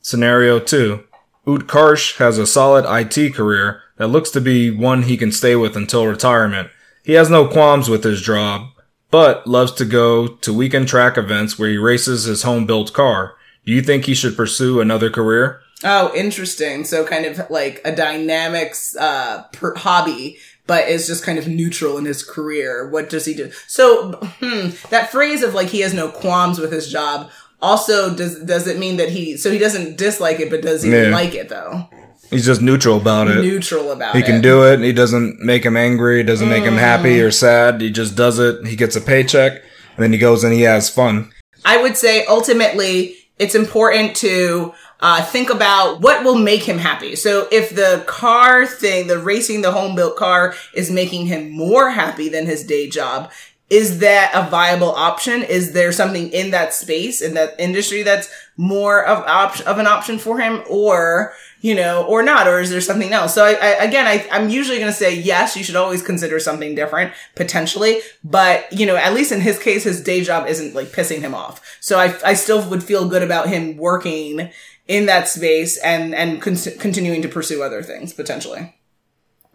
Scenario 0.00 0.58
two. 0.60 1.04
Utkarsh 1.46 2.16
has 2.16 2.38
a 2.38 2.46
solid 2.46 2.84
IT 2.88 3.34
career 3.34 3.82
that 3.96 4.08
looks 4.08 4.30
to 4.30 4.40
be 4.40 4.70
one 4.70 5.02
he 5.02 5.16
can 5.16 5.30
stay 5.32 5.56
with 5.56 5.76
until 5.76 6.06
retirement. 6.06 6.70
He 7.02 7.12
has 7.12 7.28
no 7.28 7.46
qualms 7.46 7.88
with 7.90 8.02
his 8.02 8.22
job, 8.22 8.68
but 9.14 9.46
loves 9.46 9.70
to 9.70 9.84
go 9.84 10.26
to 10.26 10.52
weekend 10.52 10.88
track 10.88 11.16
events 11.16 11.56
where 11.56 11.68
he 11.68 11.76
races 11.76 12.24
his 12.24 12.42
home 12.42 12.66
built 12.66 12.92
car. 12.92 13.36
Do 13.64 13.70
you 13.72 13.80
think 13.80 14.06
he 14.06 14.14
should 14.14 14.36
pursue 14.36 14.80
another 14.80 15.08
career? 15.08 15.60
Oh, 15.84 16.10
interesting. 16.16 16.84
So 16.84 17.06
kind 17.06 17.24
of 17.24 17.48
like 17.48 17.80
a 17.84 17.94
dynamics 17.94 18.96
uh 18.96 19.44
per- 19.52 19.76
hobby, 19.76 20.38
but 20.66 20.88
is 20.88 21.06
just 21.06 21.22
kind 21.24 21.38
of 21.38 21.46
neutral 21.46 21.96
in 21.96 22.06
his 22.06 22.24
career. 22.24 22.88
What 22.90 23.08
does 23.08 23.24
he 23.24 23.34
do? 23.34 23.52
So 23.68 24.14
hmm, 24.40 24.70
that 24.90 25.12
phrase 25.12 25.44
of 25.44 25.54
like 25.54 25.68
he 25.68 25.80
has 25.82 25.94
no 25.94 26.08
qualms 26.08 26.58
with 26.58 26.72
his 26.72 26.90
job. 26.90 27.30
Also, 27.62 28.12
does 28.16 28.40
does 28.44 28.66
it 28.66 28.78
mean 28.80 28.96
that 28.96 29.10
he 29.10 29.36
so 29.36 29.48
he 29.52 29.58
doesn't 29.58 29.96
dislike 29.96 30.40
it, 30.40 30.50
but 30.50 30.60
does 30.62 30.82
he 30.82 30.90
Yeah. 30.90 31.10
like 31.20 31.34
it 31.36 31.48
though? 31.50 31.88
He's 32.34 32.46
just 32.46 32.60
neutral 32.60 32.96
about 32.98 33.28
it. 33.28 33.40
Neutral 33.42 33.90
about 33.92 34.14
He 34.14 34.20
it. 34.20 34.26
can 34.26 34.40
do 34.42 34.64
it. 34.70 34.80
He 34.80 34.92
doesn't 34.92 35.40
make 35.40 35.64
him 35.64 35.76
angry. 35.76 36.20
It 36.20 36.24
doesn't 36.24 36.48
make 36.48 36.64
him 36.64 36.76
happy 36.76 37.16
Mm. 37.18 37.24
or 37.26 37.30
sad. 37.30 37.80
He 37.80 37.90
just 37.90 38.16
does 38.16 38.38
it. 38.38 38.66
He 38.66 38.76
gets 38.76 38.96
a 38.96 39.00
paycheck 39.00 39.52
and 39.96 40.02
then 40.04 40.12
he 40.12 40.18
goes 40.18 40.44
and 40.44 40.52
he 40.52 40.62
has 40.62 40.90
fun. 40.90 41.30
I 41.64 41.80
would 41.80 41.96
say 41.96 42.24
ultimately 42.26 43.16
it's 43.38 43.54
important 43.54 44.14
to 44.16 44.74
uh, 45.00 45.22
think 45.22 45.50
about 45.50 46.00
what 46.00 46.24
will 46.24 46.36
make 46.38 46.62
him 46.62 46.78
happy. 46.78 47.16
So 47.16 47.46
if 47.50 47.74
the 47.74 48.04
car 48.06 48.64
thing, 48.66 49.06
the 49.06 49.18
racing 49.18 49.62
the 49.62 49.72
home 49.72 49.94
built 49.94 50.16
car 50.16 50.54
is 50.74 50.90
making 50.90 51.26
him 51.26 51.50
more 51.50 51.90
happy 51.90 52.28
than 52.28 52.46
his 52.46 52.64
day 52.64 52.88
job, 52.88 53.30
is 53.70 53.98
that 54.00 54.30
a 54.34 54.48
viable 54.50 54.92
option? 54.92 55.42
Is 55.42 55.72
there 55.72 55.90
something 55.90 56.30
in 56.30 56.50
that 56.52 56.72
space, 56.74 57.20
in 57.20 57.34
that 57.34 57.54
industry 57.58 58.02
that's 58.02 58.28
more 58.56 59.04
of 59.04 59.18
op- 59.26 59.66
of 59.66 59.78
an 59.78 59.86
option 59.86 60.18
for 60.18 60.38
him 60.38 60.62
or, 60.68 61.32
you 61.64 61.74
know, 61.74 62.04
or 62.04 62.22
not, 62.22 62.46
or 62.46 62.60
is 62.60 62.68
there 62.68 62.82
something 62.82 63.14
else? 63.14 63.32
So 63.32 63.42
I, 63.42 63.52
I 63.52 63.68
again, 63.84 64.06
I, 64.06 64.28
I'm 64.30 64.50
usually 64.50 64.76
going 64.76 64.90
to 64.90 64.96
say 64.96 65.14
yes, 65.14 65.56
you 65.56 65.64
should 65.64 65.76
always 65.76 66.02
consider 66.02 66.38
something 66.38 66.74
different 66.74 67.14
potentially, 67.36 68.00
but 68.22 68.70
you 68.70 68.84
know, 68.84 68.96
at 68.96 69.14
least 69.14 69.32
in 69.32 69.40
his 69.40 69.58
case, 69.58 69.82
his 69.82 70.02
day 70.02 70.22
job 70.22 70.46
isn't 70.46 70.74
like 70.74 70.88
pissing 70.88 71.20
him 71.20 71.34
off. 71.34 71.78
So 71.80 71.98
I, 71.98 72.14
I 72.22 72.34
still 72.34 72.68
would 72.68 72.84
feel 72.84 73.08
good 73.08 73.22
about 73.22 73.48
him 73.48 73.78
working 73.78 74.50
in 74.88 75.06
that 75.06 75.26
space 75.26 75.78
and, 75.78 76.14
and 76.14 76.42
con- 76.42 76.54
continuing 76.78 77.22
to 77.22 77.28
pursue 77.28 77.62
other 77.62 77.82
things 77.82 78.12
potentially. 78.12 78.76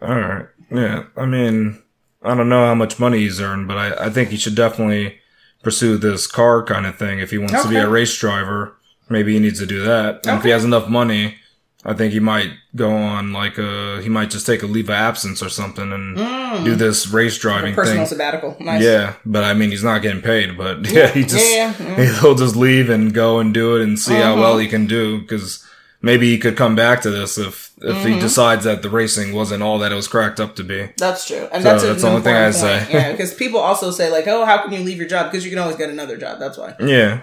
All 0.02 0.18
right. 0.18 0.46
Yeah. 0.68 1.04
I 1.16 1.26
mean, 1.26 1.80
I 2.24 2.34
don't 2.34 2.48
know 2.48 2.66
how 2.66 2.74
much 2.74 2.98
money 2.98 3.18
he's 3.18 3.40
earned, 3.40 3.68
but 3.68 3.76
I, 3.76 4.06
I 4.06 4.10
think 4.10 4.30
he 4.30 4.36
should 4.36 4.56
definitely 4.56 5.20
pursue 5.62 5.96
this 5.96 6.26
car 6.26 6.64
kind 6.64 6.86
of 6.86 6.98
thing. 6.98 7.20
If 7.20 7.30
he 7.30 7.38
wants 7.38 7.62
to 7.62 7.68
be 7.68 7.76
a 7.76 7.88
race 7.88 8.18
driver, 8.18 8.76
maybe 9.08 9.34
he 9.34 9.38
needs 9.38 9.60
to 9.60 9.66
do 9.66 9.84
that. 9.84 10.26
And 10.26 10.38
if 10.38 10.42
he 10.42 10.50
has 10.50 10.64
enough 10.64 10.88
money, 10.88 11.36
I 11.82 11.94
think 11.94 12.12
he 12.12 12.20
might 12.20 12.50
go 12.76 12.90
on 12.92 13.32
like 13.32 13.56
a, 13.56 14.00
he 14.02 14.10
might 14.10 14.28
just 14.30 14.44
take 14.44 14.62
a 14.62 14.66
leave 14.66 14.90
of 14.90 14.94
absence 14.96 15.42
or 15.42 15.48
something 15.48 15.92
and 15.92 16.64
do 16.64 16.74
this 16.74 17.08
race 17.08 17.38
driving 17.38 17.74
Personal 17.74 18.00
thing. 18.00 18.06
sabbatical. 18.06 18.54
Nice. 18.60 18.82
Yeah, 18.82 19.14
but 19.24 19.44
I 19.44 19.54
mean, 19.54 19.70
he's 19.70 19.82
not 19.84 20.02
getting 20.02 20.20
paid, 20.20 20.58
but 20.58 20.84
yeah, 20.92 21.06
he 21.08 21.22
just, 21.22 21.50
yeah, 21.50 21.74
yeah. 21.80 22.20
he'll 22.20 22.34
just 22.34 22.54
leave 22.54 22.90
and 22.90 23.14
go 23.14 23.38
and 23.38 23.54
do 23.54 23.76
it 23.76 23.82
and 23.82 23.98
see 23.98 24.12
how 24.14 24.32
Uh-huh. 24.32 24.40
well 24.42 24.58
he 24.58 24.68
can 24.68 24.86
do. 24.86 25.24
Cause 25.26 25.66
maybe 26.02 26.30
he 26.30 26.38
could 26.38 26.56
come 26.56 26.74
back 26.74 27.02
to 27.02 27.10
this 27.10 27.36
if, 27.38 27.70
if 27.82 27.96
Mm-hmm. 27.96 28.08
he 28.12 28.20
decides 28.20 28.64
that 28.64 28.82
the 28.82 28.90
racing 28.90 29.32
wasn't 29.34 29.62
all 29.62 29.78
that 29.78 29.90
it 29.90 29.94
was 29.94 30.06
cracked 30.06 30.38
up 30.38 30.54
to 30.56 30.62
be. 30.64 30.90
That's 30.98 31.26
true, 31.26 31.48
and 31.50 31.62
So 31.62 31.70
that's, 31.70 31.82
that's 31.82 32.02
the 32.02 32.08
only 32.08 32.20
thing 32.20 32.34
I 32.36 32.50
say. 32.50 32.86
Yeah, 32.90 33.10
because 33.12 33.32
people 33.32 33.58
also 33.58 33.90
say 33.90 34.10
like, 34.10 34.26
"Oh, 34.26 34.44
how 34.44 34.62
can 34.62 34.72
you 34.72 34.80
leave 34.80 34.98
your 34.98 35.08
job?" 35.08 35.30
Because 35.30 35.44
you 35.44 35.50
can 35.50 35.58
always 35.58 35.76
get 35.76 35.88
another 35.88 36.18
job. 36.18 36.38
That's 36.38 36.58
why. 36.58 36.74
Yeah. 36.78 37.22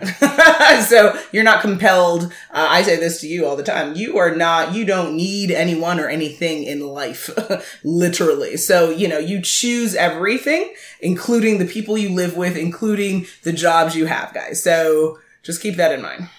so 0.87 1.15
you're 1.31 1.43
not 1.43 1.61
compelled. 1.61 2.23
Uh, 2.51 2.67
I 2.69 2.81
say 2.81 2.95
this 2.95 3.21
to 3.21 3.27
you 3.27 3.45
all 3.45 3.55
the 3.55 3.61
time. 3.63 3.95
You 3.95 4.17
are 4.17 4.35
not. 4.35 4.73
You 4.73 4.83
don't 4.83 5.15
need 5.15 5.51
anyone 5.51 5.99
or 5.99 6.07
anything 6.09 6.63
in 6.63 6.81
life, 6.87 7.29
literally. 7.83 8.57
So 8.57 8.89
you 8.89 9.07
know 9.07 9.19
you 9.19 9.41
choose 9.43 9.93
everything, 9.93 10.73
including 11.01 11.59
the 11.59 11.65
people 11.65 11.97
you 11.99 12.09
live 12.09 12.35
with, 12.35 12.57
including 12.57 13.27
the 13.43 13.53
jobs 13.53 13.95
you 13.95 14.05
have, 14.07 14.33
guys. 14.33 14.63
So 14.63 15.19
just 15.43 15.61
keep 15.61 15.75
that 15.75 15.91
in 15.91 16.01
mind. 16.01 16.29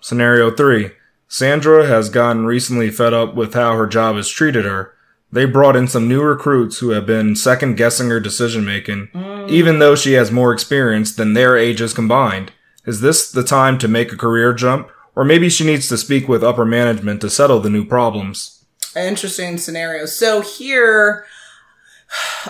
Scenario 0.00 0.50
three. 0.50 0.90
Sandra 1.32 1.86
has 1.86 2.10
gotten 2.10 2.44
recently 2.44 2.90
fed 2.90 3.14
up 3.14 3.34
with 3.34 3.54
how 3.54 3.74
her 3.74 3.86
job 3.86 4.16
has 4.16 4.28
treated 4.28 4.66
her. 4.66 4.92
They 5.32 5.46
brought 5.46 5.76
in 5.76 5.88
some 5.88 6.06
new 6.06 6.20
recruits 6.20 6.80
who 6.80 6.90
have 6.90 7.06
been 7.06 7.36
second 7.36 7.76
guessing 7.76 8.10
her 8.10 8.20
decision 8.20 8.66
making, 8.66 9.08
mm. 9.14 9.48
even 9.48 9.78
though 9.78 9.96
she 9.96 10.12
has 10.12 10.30
more 10.30 10.52
experience 10.52 11.14
than 11.14 11.32
their 11.32 11.56
ages 11.56 11.94
combined. 11.94 12.52
Is 12.84 13.00
this 13.00 13.32
the 13.32 13.42
time 13.42 13.78
to 13.78 13.88
make 13.88 14.12
a 14.12 14.16
career 14.18 14.52
jump? 14.52 14.90
Or 15.16 15.24
maybe 15.24 15.48
she 15.48 15.64
needs 15.64 15.88
to 15.88 15.96
speak 15.96 16.28
with 16.28 16.44
upper 16.44 16.66
management 16.66 17.22
to 17.22 17.30
settle 17.30 17.60
the 17.60 17.70
new 17.70 17.86
problems. 17.86 18.66
Interesting 18.94 19.56
scenario. 19.56 20.04
So 20.04 20.42
here. 20.42 21.24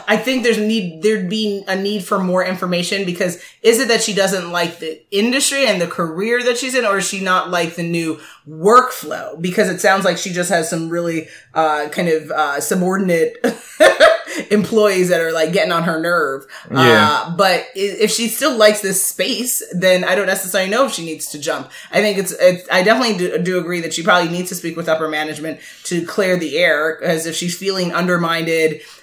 I 0.09 0.16
think 0.16 0.42
there's 0.42 0.59
need 0.59 1.03
there'd 1.03 1.29
be 1.29 1.64
a 1.68 1.77
need 1.77 2.05
for 2.05 2.18
more 2.18 2.44
information 2.44 3.05
because 3.05 3.40
is 3.62 3.79
it 3.79 3.88
that 3.88 4.03
she 4.03 4.14
doesn't 4.14 4.51
like 4.51 4.79
the 4.79 5.01
industry 5.11 5.66
and 5.66 5.81
the 5.81 5.87
career 5.87 6.42
that 6.42 6.59
she's 6.59 6.75
in, 6.75 6.85
or 6.85 6.98
is 6.98 7.09
she 7.09 7.22
not 7.22 7.51
like 7.51 7.77
the 7.77 7.83
new 7.83 8.20
workflow? 8.48 9.40
Because 9.40 9.68
it 9.68 9.81
sounds 9.81 10.05
like 10.05 10.18
she 10.18 10.33
just 10.33 10.51
has 10.51 10.68
some 10.68 10.88
really 10.88 11.29
uh, 11.55 11.88
kind 11.90 12.09
of 12.09 12.31
uh, 12.31 12.61
subordinate 12.61 13.37
employees 14.50 15.08
that 15.08 15.20
are 15.20 15.32
like 15.32 15.52
getting 15.52 15.72
on 15.72 15.84
her 15.84 16.00
nerve. 16.00 16.46
Yeah. 16.70 16.76
Uh, 16.78 17.36
but 17.36 17.66
if 17.74 18.10
she 18.10 18.28
still 18.28 18.56
likes 18.56 18.80
this 18.80 19.04
space, 19.04 19.62
then 19.72 20.04
I 20.04 20.14
don't 20.14 20.26
necessarily 20.26 20.70
know 20.70 20.86
if 20.86 20.92
she 20.92 21.04
needs 21.04 21.26
to 21.30 21.38
jump. 21.38 21.70
I 21.90 22.00
think 22.00 22.18
it's, 22.18 22.32
it's 22.32 22.68
I 22.70 22.82
definitely 22.82 23.18
do, 23.18 23.38
do 23.38 23.58
agree 23.58 23.80
that 23.80 23.94
she 23.94 24.02
probably 24.02 24.30
needs 24.30 24.48
to 24.48 24.54
speak 24.54 24.76
with 24.76 24.88
upper 24.88 25.08
management 25.08 25.60
to 25.84 26.04
clear 26.06 26.36
the 26.36 26.58
air. 26.58 26.98
Because 27.00 27.26
if 27.26 27.34
she's 27.36 27.56
feeling 27.56 27.92
undermined 27.92 28.42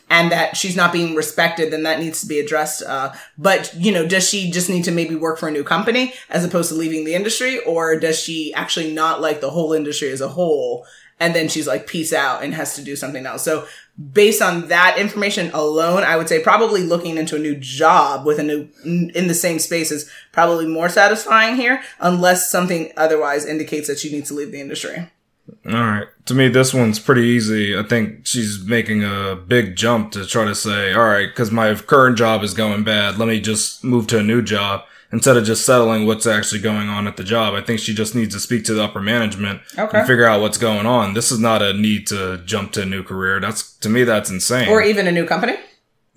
and 0.10 0.32
that 0.32 0.58
she's 0.58 0.76
not 0.76 0.92
being 0.92 1.16
respected, 1.16 1.72
then 1.72 1.84
that 1.84 2.00
needs 2.00 2.22
to 2.22 2.28
be 2.28 2.40
addressed. 2.40 2.82
Uh, 2.84 3.14
but 3.38 3.74
you 3.76 3.92
know, 3.92 4.08
does 4.08 4.28
she 4.28 4.50
just 4.52 4.70
need 4.70 4.84
to 4.84 4.92
maybe 4.92 5.16
work 5.16 5.38
for 5.38 5.48
a 5.48 5.52
new 5.52 5.64
company 5.64 6.14
as 6.30 6.44
opposed 6.44 6.70
to 6.70 6.76
leaving 6.76 7.06
the 7.06 7.14
industry, 7.14 7.60
or 7.60 8.00
does 8.00 8.20
she 8.20 8.54
actually 8.54 8.92
not 8.92 9.22
like 9.22 9.40
the 9.40 9.52
whole 9.52 9.72
industry 9.74 10.10
as 10.10 10.22
a 10.22 10.28
whole? 10.28 10.86
And 11.20 11.36
then 11.36 11.50
she's 11.50 11.68
like, 11.68 11.86
peace 11.86 12.14
out 12.14 12.44
and 12.44 12.54
has 12.54 12.76
to 12.76 12.82
do 12.82 12.96
something 12.96 13.26
else. 13.26 13.44
So 13.44 13.68
based 14.14 14.42
on 14.42 14.70
that 14.70 14.98
information 14.98 15.52
alone, 15.54 16.04
I 16.04 16.16
would 16.16 16.30
say 16.30 16.42
probably 16.42 16.84
looking 16.84 17.18
into 17.18 17.36
a 17.36 17.40
new 17.40 17.56
job 17.56 18.26
with 18.26 18.40
a 18.40 18.44
new, 18.44 18.70
in 18.84 19.28
the 19.28 19.34
same 19.34 19.60
space 19.60 19.92
is 19.92 20.10
probably 20.32 20.68
more 20.68 20.90
satisfying 20.90 21.56
here, 21.56 21.82
unless 22.00 22.50
something 22.50 22.92
otherwise 22.96 23.46
indicates 23.46 23.88
that 23.88 24.04
you 24.04 24.12
need 24.12 24.26
to 24.26 24.34
leave 24.34 24.52
the 24.52 24.62
industry. 24.62 25.10
All 25.66 25.74
right. 25.74 26.08
To 26.26 26.34
me, 26.34 26.48
this 26.48 26.74
one's 26.74 27.00
pretty 27.00 27.24
easy. 27.24 27.78
I 27.78 27.84
think 27.84 28.26
she's 28.26 28.64
making 28.64 29.04
a 29.04 29.36
big 29.36 29.76
jump 29.76 30.12
to 30.14 30.26
try 30.26 30.46
to 30.46 30.56
say, 30.56 30.94
all 30.94 31.06
right, 31.06 31.28
because 31.28 31.52
my 31.52 31.74
current 31.76 32.18
job 32.18 32.44
is 32.44 32.54
going 32.54 32.84
bad. 32.84 33.18
Let 33.18 33.28
me 33.28 33.42
just 33.42 33.84
move 33.84 34.08
to 34.08 34.20
a 34.20 34.24
new 34.24 34.42
job. 34.42 34.84
Instead 35.12 35.38
of 35.38 35.44
just 35.44 35.66
settling 35.66 36.06
what's 36.06 36.28
actually 36.28 36.62
going 36.62 36.88
on 36.90 37.08
at 37.08 37.18
the 37.18 37.24
job. 37.24 37.54
I 37.56 37.62
think 37.62 37.80
she 37.80 37.94
just 37.96 38.14
needs 38.16 38.34
to 38.36 38.40
speak 38.40 38.64
to 38.66 38.74
the 38.74 38.84
upper 38.84 39.02
management 39.02 39.62
Okay. 39.78 39.98
and 40.00 40.08
figure 40.08 40.26
out 40.26 40.42
what's 40.42 40.58
going 40.58 40.86
on. 40.86 41.14
This 41.16 41.32
is 41.32 41.40
not 41.40 41.62
a 41.62 41.74
need 41.74 42.06
to 42.08 42.42
jump 42.46 42.74
to 42.74 42.84
a 42.84 42.86
new 42.86 43.04
career. 43.04 43.40
That's 43.40 43.74
to 43.78 43.90
me 43.90 44.04
that's 44.04 44.30
insane. 44.30 44.70
Or 44.70 44.82
even 44.82 45.08
a 45.08 45.12
new 45.12 45.26
company. 45.26 45.56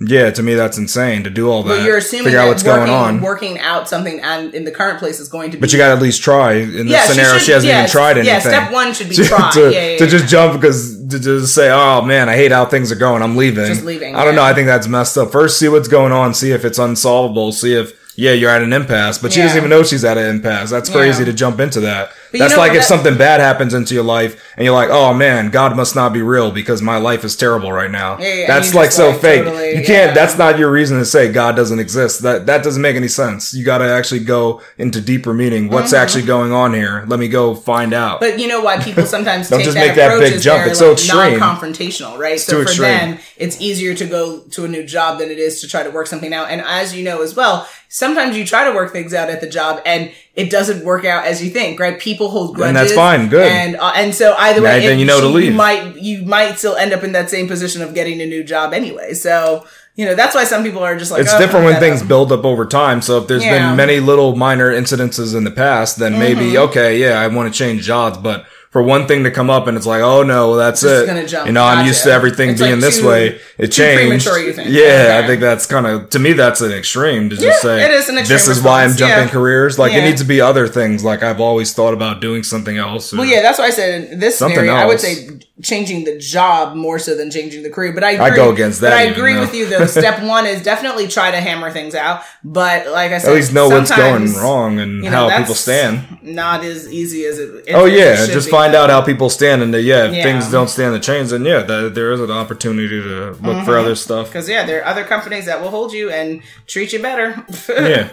yeah, 0.05 0.31
to 0.33 0.43
me 0.43 0.55
that's 0.55 0.77
insane 0.79 1.23
to 1.25 1.31
do 1.31 1.49
all 1.49 1.63
that. 1.63 1.79
But 1.79 1.85
you're 1.87 1.97
assuming 1.99 2.25
figure 2.27 2.41
out 2.41 2.45
that 2.45 2.49
what's 2.51 2.65
working, 2.65 2.87
going 2.87 2.91
on. 2.91 3.21
working 3.23 3.59
out 3.61 3.89
something 3.89 4.19
and 4.21 4.53
in 4.53 4.65
the 4.65 4.73
current 4.73 4.99
place 4.99 5.21
is 5.21 5.29
going 5.29 5.53
to 5.53 5.57
be. 5.57 5.61
but 5.61 5.73
you 5.73 5.79
got 5.79 5.89
to 5.89 5.95
at 5.95 6.03
least 6.03 6.23
try. 6.23 6.55
In 6.55 6.71
this 6.71 6.87
Yeah, 6.89 7.05
scenario, 7.05 7.39
she, 7.39 7.45
should- 7.45 7.55
hasn't 7.55 7.71
yeah, 7.71 7.79
even 7.81 7.91
tried 7.91 8.19
anything. 8.19 8.27
yeah, 8.35 8.39
step 8.41 8.73
one 8.73 8.93
should 8.95 9.09
be 9.09 9.15
to, 9.21 9.25
try. 9.25 9.51
To, 9.53 9.71
Yeah, 9.73 9.97
to 9.99 10.07
just 10.09 10.27
jump 10.29 10.61
because 10.61 10.99
to 11.09 11.19
just 11.21 11.55
say, 11.55 11.71
"Oh 11.71 12.03
man, 12.03 12.29
I 12.29 12.35
hate 12.35 12.51
how 12.53 12.65
things 12.67 12.91
are 12.91 12.97
going. 12.97 13.23
I'm 13.23 13.37
leaving." 13.37 13.67
Just 13.67 13.85
leaving, 13.85 14.17
I 14.17 14.25
don't 14.25 14.35
know. 14.35 14.43
I 14.43 14.55
think 14.55 14.67
that's 14.67 14.89
messed 14.89 15.17
up. 15.17 15.31
First, 15.31 15.59
see 15.59 15.69
what's 15.69 15.89
going 15.89 16.11
on. 16.13 16.35
See 16.35 16.51
if 16.51 16.65
it's 16.65 16.79
unsolvable. 16.81 17.53
See 17.53 17.75
if 17.75 17.93
yeah, 18.16 18.33
you're 18.33 18.51
at 18.51 18.62
an 18.62 18.72
impasse. 18.72 19.18
But 19.18 19.33
she 19.33 19.40
doesn't 19.40 19.57
even 19.57 19.70
know 19.70 19.83
she's 19.83 20.05
at 20.05 20.18
an 20.18 20.27
impasse. 20.27 20.70
That's 20.70 20.88
crazy 20.90 21.20
Yeah. 21.20 21.27
to 21.27 21.33
jump 21.33 21.61
into 21.61 21.81
that. 21.81 22.12
But 22.33 22.38
you 22.38 22.38
that's 22.40 22.55
know 22.55 22.59
like 22.61 22.71
what, 22.71 22.77
if 22.79 22.83
that- 22.83 22.88
something 22.88 23.16
bad 23.16 23.40
happens 23.40 23.75
into 23.75 23.95
your 23.95 24.03
life 24.05 24.42
and 24.57 24.64
you're 24.64 24.75
like, 24.75 24.88
"Oh 24.90 25.14
man, 25.14 25.51
God 25.51 25.77
must 25.77 25.95
not 25.95 26.12
be 26.12 26.23
real 26.23 26.51
because 26.51 26.83
my 26.83 26.97
life 26.97 27.25
is 27.25 27.37
terrible 27.37 27.71
right 27.71 27.90
now." 27.90 28.18
Yeah, 28.18 28.35
yeah, 28.35 28.47
that's 28.49 28.75
like 28.75 28.90
so 28.90 29.11
like, 29.11 29.21
fake. 29.21 29.45
totally- 29.45 29.68
you 29.77 29.85
can't. 29.85 30.09
yeah. 30.09 30.14
That's 30.14 30.37
not 30.37 30.59
your 30.59 30.71
reason 30.71 30.99
to 30.99 31.05
say 31.05 31.31
God 31.31 31.55
doesn't 31.55 31.79
exist. 31.79 32.23
That 32.23 32.47
that 32.47 32.64
doesn't 32.64 32.83
make 32.83 32.97
any 32.97 33.09
sense. 33.09 33.55
You 33.55 33.64
got 33.64 33.79
to 33.79 33.85
actually 33.85 34.21
go 34.25 34.62
into 34.79 35.01
deeper 35.01 35.33
meaning. 35.33 35.68
What's 35.68 35.92
actually 35.92 36.25
going 36.25 36.53
on 36.53 36.75
here? 36.75 37.05
Let 37.07 37.21
me 37.21 37.29
go 37.29 37.55
find 37.55 37.92
out. 37.95 38.21
Mm-hmm. 38.21 38.33
But 38.33 38.40
you 38.40 38.49
know 38.49 38.61
why 38.62 38.79
people 38.83 39.07
sometimes 39.07 39.49
Don't 39.49 39.59
take 39.59 39.66
just 39.66 39.77
that 39.77 39.87
make 39.88 39.97
that 39.97 40.18
big 40.18 40.40
jump. 40.40 40.66
It's 40.66 40.79
so 40.79 40.92
extreme. 40.92 41.38
non-confrontational, 41.38 42.18
right? 42.18 42.40
so 42.40 42.53
too 42.53 42.57
for 42.59 42.68
extreme. 42.71 42.88
them, 42.88 43.18
it's 43.37 43.61
easier 43.61 43.95
to 43.95 44.07
go 44.07 44.40
to 44.40 44.64
a 44.64 44.68
new 44.68 44.85
job 44.85 45.18
than 45.18 45.31
it 45.31 45.38
is 45.38 45.61
to 45.61 45.68
try 45.68 45.83
to 45.83 45.90
work 45.90 46.07
something 46.07 46.33
out. 46.33 46.49
And 46.51 46.61
as 46.62 46.95
you 46.95 47.05
know 47.05 47.23
as 47.23 47.35
well, 47.35 47.68
sometimes 47.88 48.37
you 48.37 48.45
try 48.47 48.64
to 48.64 48.75
work 48.75 48.92
things 48.92 49.12
out 49.12 49.29
at 49.29 49.40
the 49.40 49.49
job 49.49 49.83
and 49.85 50.11
it 50.35 50.51
doesn't 50.51 50.85
work 50.85 51.05
out 51.05 51.27
as 51.27 51.42
you 51.45 51.51
think, 51.51 51.79
right? 51.79 51.99
People 52.01 52.31
hold 52.31 52.55
grudges, 52.55 52.68
And 52.68 52.77
that's 52.77 52.95
fine, 52.95 53.29
good. 53.29 53.47
And 53.51 53.77
uh, 53.77 53.92
and 53.95 54.14
so 54.14 54.35
either 54.38 54.62
way, 54.62 54.81
then 54.81 54.99
you 54.99 55.05
know 55.05 55.21
to 55.21 55.27
you 55.29 55.33
leave. 55.33 55.55
might 55.55 55.97
you 55.97 56.23
might 56.23 56.59
still 56.59 56.75
end 56.77 56.92
up 56.92 57.05
in 57.05 57.12
that 57.12 57.29
same 57.31 57.49
position 57.49 57.83
of 57.83 57.92
getting 57.95 58.21
a 58.21 58.27
new 58.27 58.42
job 58.42 58.73
anyway. 58.73 59.12
So 59.14 59.66
you 59.95 60.07
know 60.07 60.14
that's 60.14 60.35
why 60.35 60.45
some 60.45 60.62
people 60.62 60.83
are 60.83 60.97
just 60.97 61.11
like, 61.11 61.21
it's 61.21 61.35
oh, 61.35 61.38
different 61.38 61.66
when 61.66 61.79
things 61.81 62.01
up. 62.01 62.09
build 62.09 62.33
up 62.33 62.45
over 62.47 62.64
time. 62.64 63.03
So 63.03 63.18
if 63.18 63.29
there's 63.29 63.45
Yeah. 63.45 63.59
Mm-hmm. 63.59 63.68
been 63.71 63.77
many 63.77 64.01
little 64.01 64.35
minor 64.35 64.73
incidences 64.73 65.37
in 65.37 65.45
the 65.45 65.51
past, 65.51 65.99
then 65.99 66.18
maybe 66.18 66.57
okay, 66.57 66.99
yeah, 66.99 67.21
I 67.21 67.27
want 67.29 67.53
to 67.53 67.59
change 67.59 67.83
jobs, 67.83 68.16
but 68.16 68.47
for 68.73 68.83
one 68.83 69.07
thing 69.07 69.23
to 69.25 69.31
come 69.31 69.51
up 69.51 69.67
and 69.67 69.77
it's 69.77 69.85
like, 69.87 70.01
oh 70.01 70.23
no, 70.23 70.49
well, 70.49 70.57
that's 70.57 70.83
it. 70.83 71.07
You 71.47 71.53
know, 71.53 71.63
I'm 71.63 71.87
used 71.87 72.03
to 72.05 72.11
everything 72.11 72.51
It's, 72.51 72.61
being 72.61 72.73
like, 72.73 72.81
this 72.81 72.99
too- 73.01 73.07
way. 73.07 73.39
It 73.59 73.69
changed. 73.69 74.25
premature, 74.25 74.39
you 74.39 74.53
think? 74.55 74.71
Yeah, 74.71 74.81
Okay. 74.81 75.19
I 75.19 75.27
think 75.27 75.41
that's 75.43 75.67
kind 75.67 75.87
of 75.87 76.09
to 76.11 76.19
me 76.19 76.33
that's 76.33 76.63
an 76.63 76.73
extreme 76.73 77.29
to 77.29 77.37
just 77.37 77.47
Yeah, 77.47 77.71
say 77.71 77.85
it 77.85 77.91
is 77.91 78.09
an 78.09 78.17
extreme 78.19 78.35
this 78.35 78.49
is 78.49 78.63
why 78.63 78.83
I'm 78.85 78.97
jumping 78.97 79.27
yeah. 79.27 79.29
careers. 79.29 79.79
Like 79.79 79.93
it 79.93 80.01
needs 80.03 80.23
to 80.23 80.27
be 80.27 80.41
other 80.41 80.67
things. 80.67 81.05
Like 81.05 81.23
I've 81.23 81.39
always 81.41 81.75
thought 81.75 81.93
about 81.93 82.21
doing 82.23 82.43
something 82.43 82.79
else. 82.79 83.13
Well, 83.13 83.27
yeah, 83.27 83.43
that's 83.43 83.59
why 83.59 83.67
I 83.67 83.71
said 83.71 84.11
in 84.13 84.19
this 84.19 84.39
Something 84.39 84.61
scenario, 84.61 84.81
I 84.83 84.87
would 84.87 85.01
say 85.01 85.29
changing 85.62 86.05
the 86.05 86.18
job 86.18 86.75
more 86.77 86.98
so 86.98 87.16
than 87.16 87.31
changing 87.31 87.62
the 87.62 87.70
career. 87.70 87.92
But 87.92 88.05
I 88.05 88.11
agree, 88.12 88.25
I 88.27 88.35
go 88.37 88.51
against 88.53 88.81
that 88.81 88.90
But 88.90 88.98
I 88.98 89.03
agree 89.03 89.38
with 89.38 89.55
you 89.55 89.66
though. 89.68 89.87
Step 90.01 90.22
one 90.22 90.44
is 90.46 90.62
definitely 90.62 91.07
try 91.09 91.31
to 91.31 91.40
hammer 91.40 91.70
things 91.70 91.94
out. 91.94 92.22
But 92.42 92.88
like 92.88 93.12
I 93.12 93.18
said, 93.18 93.31
at 93.31 93.35
least 93.37 93.53
know 93.53 93.68
what's 93.68 93.94
going 93.94 94.33
wrong 94.35 94.79
and 94.81 95.05
you 95.05 95.11
know, 95.11 95.29
how 95.29 95.38
people 95.38 95.55
stand. 95.55 96.22
Not 96.22 96.64
as 96.64 96.92
easy 96.92 97.25
as 97.27 97.38
it. 97.38 97.64
Oh 97.72 97.87
it 97.87 97.94
yeah, 97.94 98.16
should 98.16 98.33
just 98.33 98.48
be. 98.48 98.51
find 98.51 98.75
out 98.75 98.90
how 98.90 99.01
people 99.03 99.31
stand, 99.31 99.62
and 99.62 99.75
uh, 99.75 99.79
yeah, 99.79 100.07
if 100.07 100.14
Yeah. 100.14 100.22
things 100.25 100.51
don't 100.51 100.68
stand 100.68 100.94
the 100.94 101.01
chains, 101.01 101.31
then 101.31 101.44
yeah, 101.44 101.62
th- 101.64 101.92
there 101.94 102.12
is 102.12 102.20
an 102.20 102.31
opportunity 102.31 103.01
to 103.01 103.31
look 103.31 103.37
Mm-hmm. 103.40 103.64
for 103.64 103.79
other 103.79 103.94
stuff. 103.94 104.27
Because 104.29 104.48
yeah, 104.48 104.64
there 104.66 104.81
are 104.83 104.87
other 104.87 105.05
companies 105.05 105.46
that 105.46 105.61
will 105.61 105.70
hold 105.70 105.92
you 105.92 106.11
and 106.11 106.42
treat 106.66 106.92
you 106.92 107.01
better. 107.01 107.44
Yeah, 107.68 108.09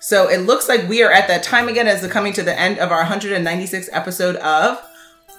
So 0.00 0.28
it 0.28 0.38
looks 0.42 0.68
like 0.68 0.88
we 0.88 1.02
are 1.02 1.10
at 1.10 1.26
that 1.28 1.42
time 1.42 1.68
again 1.68 1.88
as 1.88 2.02
we're 2.02 2.08
coming 2.08 2.32
to 2.34 2.42
the 2.42 2.56
end 2.58 2.78
of 2.78 2.92
our 2.92 3.04
196th 3.04 3.88
episode 3.92 4.36
of 4.36 4.78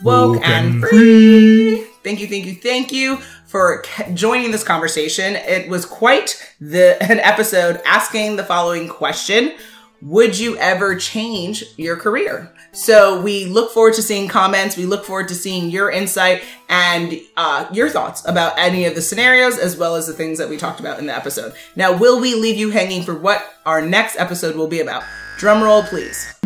Woke 0.03 0.41
and 0.43 0.81
Free. 0.81 1.83
Thank 2.03 2.19
you, 2.21 2.27
thank 2.27 2.45
you, 2.45 2.55
thank 2.55 2.91
you 2.91 3.17
for 3.47 3.83
joining 4.13 4.51
this 4.51 4.63
conversation. 4.63 5.35
It 5.35 5.69
was 5.69 5.85
quite 5.85 6.41
the 6.61 7.01
an 7.11 7.19
episode 7.19 7.81
asking 7.85 8.35
the 8.35 8.43
following 8.43 8.87
question: 8.87 9.53
Would 10.01 10.37
you 10.37 10.57
ever 10.57 10.95
change 10.95 11.63
your 11.77 11.97
career? 11.97 12.53
So 12.71 13.19
we 13.21 13.45
look 13.45 13.71
forward 13.71 13.95
to 13.95 14.03
seeing 14.03 14.27
comments. 14.27 14.77
We 14.77 14.85
look 14.85 15.03
forward 15.03 15.27
to 15.29 15.35
seeing 15.35 15.71
your 15.71 15.89
insight 15.89 16.43
and 16.69 17.19
uh, 17.35 17.67
your 17.73 17.89
thoughts 17.89 18.23
about 18.27 18.53
any 18.57 18.85
of 18.85 18.93
the 18.93 19.01
scenarios, 19.01 19.57
as 19.57 19.75
well 19.75 19.95
as 19.95 20.05
the 20.05 20.13
things 20.13 20.37
that 20.37 20.49
we 20.49 20.57
talked 20.57 20.79
about 20.79 20.99
in 20.99 21.07
the 21.07 21.15
episode. 21.15 21.53
Now, 21.75 21.97
will 21.97 22.21
we 22.21 22.35
leave 22.35 22.57
you 22.57 22.69
hanging 22.69 23.03
for 23.03 23.15
what 23.15 23.43
our 23.65 23.81
next 23.81 24.19
episode 24.19 24.55
will 24.55 24.67
be 24.67 24.79
about? 24.79 25.03
Drum 25.39 25.63
roll, 25.63 25.83
please. 25.83 26.36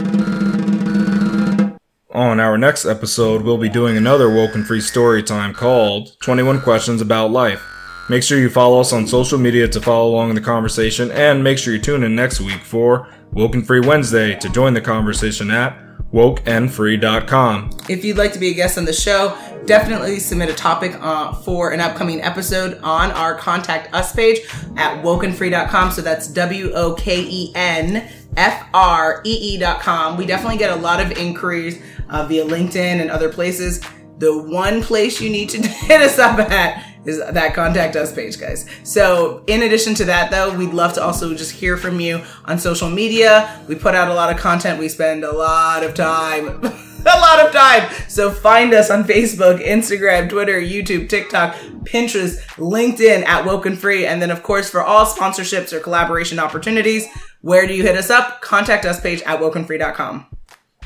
On 2.14 2.40
our 2.40 2.58
next 2.58 2.86
episode, 2.86 3.42
we'll 3.42 3.58
be 3.58 3.70
doing 3.70 3.96
another 3.98 4.30
woken 4.30 4.64
free 4.64 4.82
story 4.82 5.24
time 5.24 5.54
called 5.54 6.18
21 6.20 6.62
Questions 6.62 7.02
About 7.02 7.32
Life. 7.32 7.64
Make 8.10 8.24
sure 8.24 8.38
you 8.40 8.50
follow 8.50 8.82
us 8.82 8.92
on 8.92 9.08
social 9.08 9.38
media 9.38 9.68
to 9.70 9.80
follow 9.80 10.12
along 10.12 10.30
in 10.30 10.36
the 10.36 10.42
conversation, 10.42 11.12
and 11.12 11.44
make 11.44 11.58
sure 11.58 11.74
you 11.74 11.80
tune 11.80 12.04
in 12.04 12.16
next 12.16 12.42
week 12.42 12.62
for 12.62 13.08
Woken 13.32 13.64
Free 13.64 13.80
Wednesday 13.80 14.36
to 14.40 14.50
join 14.50 14.74
the 14.74 14.82
conversation 14.82 15.50
at 15.52 15.78
wokeandfree.com. 16.12 17.70
If 17.88 18.04
you'd 18.04 18.18
like 18.18 18.34
to 18.34 18.40
be 18.40 18.50
a 18.50 18.54
guest 18.54 18.78
on 18.78 18.84
the 18.84 18.92
show, 18.92 19.38
definitely 19.66 20.20
submit 20.20 20.50
a 20.50 20.54
topic 20.54 20.94
uh, 21.00 21.34
for 21.34 21.72
an 21.72 21.80
upcoming 21.80 22.22
episode 22.22 22.80
on 22.84 23.12
our 23.12 23.36
contact 23.36 23.94
us 23.94 24.14
page 24.14 24.40
at 24.76 25.02
wokenfree.com. 25.04 25.92
So 25.92 26.02
that's 26.02 26.28
W 26.28 26.74
O 26.74 26.94
K 26.96 27.22
E 27.22 27.52
N 27.56 28.10
F 28.36 28.68
R 28.74 29.22
E 29.24 29.56
E.com. 29.56 30.18
We 30.18 30.26
definitely 30.26 30.58
get 30.58 30.72
a 30.72 30.82
lot 30.82 31.00
of 31.00 31.12
inquiries 31.14 31.82
uh, 32.12 32.26
via 32.26 32.46
LinkedIn 32.46 33.02
and 33.02 33.10
other 33.10 33.32
places. 33.32 33.82
The 34.20 34.38
one 34.44 34.84
place 34.84 35.20
you 35.20 35.30
need 35.30 35.50
to 35.50 35.62
hit 35.68 36.02
us 36.02 36.20
up 36.20 36.38
at 36.40 36.86
is 37.06 37.18
that 37.18 37.54
contact 37.56 37.96
us 37.96 38.14
page, 38.14 38.40
guys. 38.40 38.68
So, 38.84 39.44
in 39.48 39.64
addition 39.64 39.96
to 39.96 40.06
that, 40.06 40.30
though, 40.30 40.56
we'd 40.56 40.74
love 40.74 40.94
to 40.94 41.04
also 41.04 41.34
just 41.34 41.52
hear 41.52 41.78
from 41.78 42.00
you 42.00 42.22
on 42.46 42.60
social 42.60 42.90
media. 42.90 43.60
We 43.68 43.76
put 43.76 43.96
out 43.96 44.10
a 44.10 44.14
lot 44.14 44.32
of 44.32 44.40
content. 44.40 44.80
We 44.80 44.88
spend 44.88 45.24
a 45.24 45.32
lot 45.32 45.84
of 45.84 45.96
time, 45.96 46.48
a 46.64 47.20
lot 47.20 47.44
of 47.44 47.52
time. 47.52 47.90
So, 48.08 48.30
find 48.30 48.74
us 48.74 48.92
on 48.92 49.04
Facebook, 49.04 49.66
Instagram, 49.66 50.30
Twitter, 50.30 50.62
YouTube, 50.62 51.10
TikTok, 51.10 51.56
Pinterest, 51.86 52.40
LinkedIn 52.58 53.26
at 53.26 53.46
Woken 53.46 53.76
Free. 53.76 54.06
And 54.06 54.22
then, 54.22 54.30
of 54.30 54.44
course, 54.44 54.70
for 54.70 54.84
all 54.84 55.08
sponsorships 55.08 55.74
or 55.74 55.80
collaboration 55.80 56.38
opportunities, 56.38 57.08
where 57.42 57.66
do 57.66 57.74
you 57.74 57.82
hit 57.82 57.98
us 57.98 58.12
up? 58.12 58.42
Contact 58.42 58.86
us 58.86 59.02
page 59.02 59.24
at 59.24 59.40
wokenfree.com. 59.40 60.28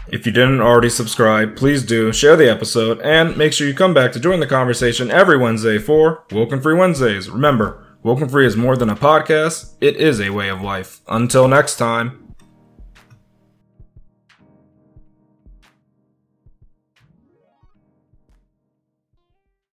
If 0.08 0.26
you 0.26 0.32
didn't 0.32 0.62
already 0.62 0.90
subscribe, 0.90 1.56
please 1.56 1.84
do 1.84 2.14
share 2.14 2.36
the 2.36 2.50
episode 2.50 3.02
and 3.02 3.36
make 3.36 3.54
sure 3.54 3.68
you 3.68 3.74
come 3.74 3.94
back 3.94 4.12
to 4.14 4.20
join 4.20 4.40
the 4.40 4.48
conversation 4.48 5.10
every 5.10 5.38
Wednesday 5.38 5.80
for 5.80 6.24
Woken 6.32 6.62
Free 6.62 6.76
Wednesdays. 6.76 7.30
Remember, 7.30 7.84
Woken 8.04 8.30
Free 8.30 8.46
is 8.46 8.56
more 8.56 8.78
than 8.78 8.90
a 8.90 8.96
podcast, 8.96 9.74
it 9.82 9.96
is 9.96 10.22
a 10.22 10.30
way 10.30 10.50
of 10.50 10.62
life. 10.62 11.02
Until 11.08 11.48
next 11.48 11.78
time. 11.78 12.25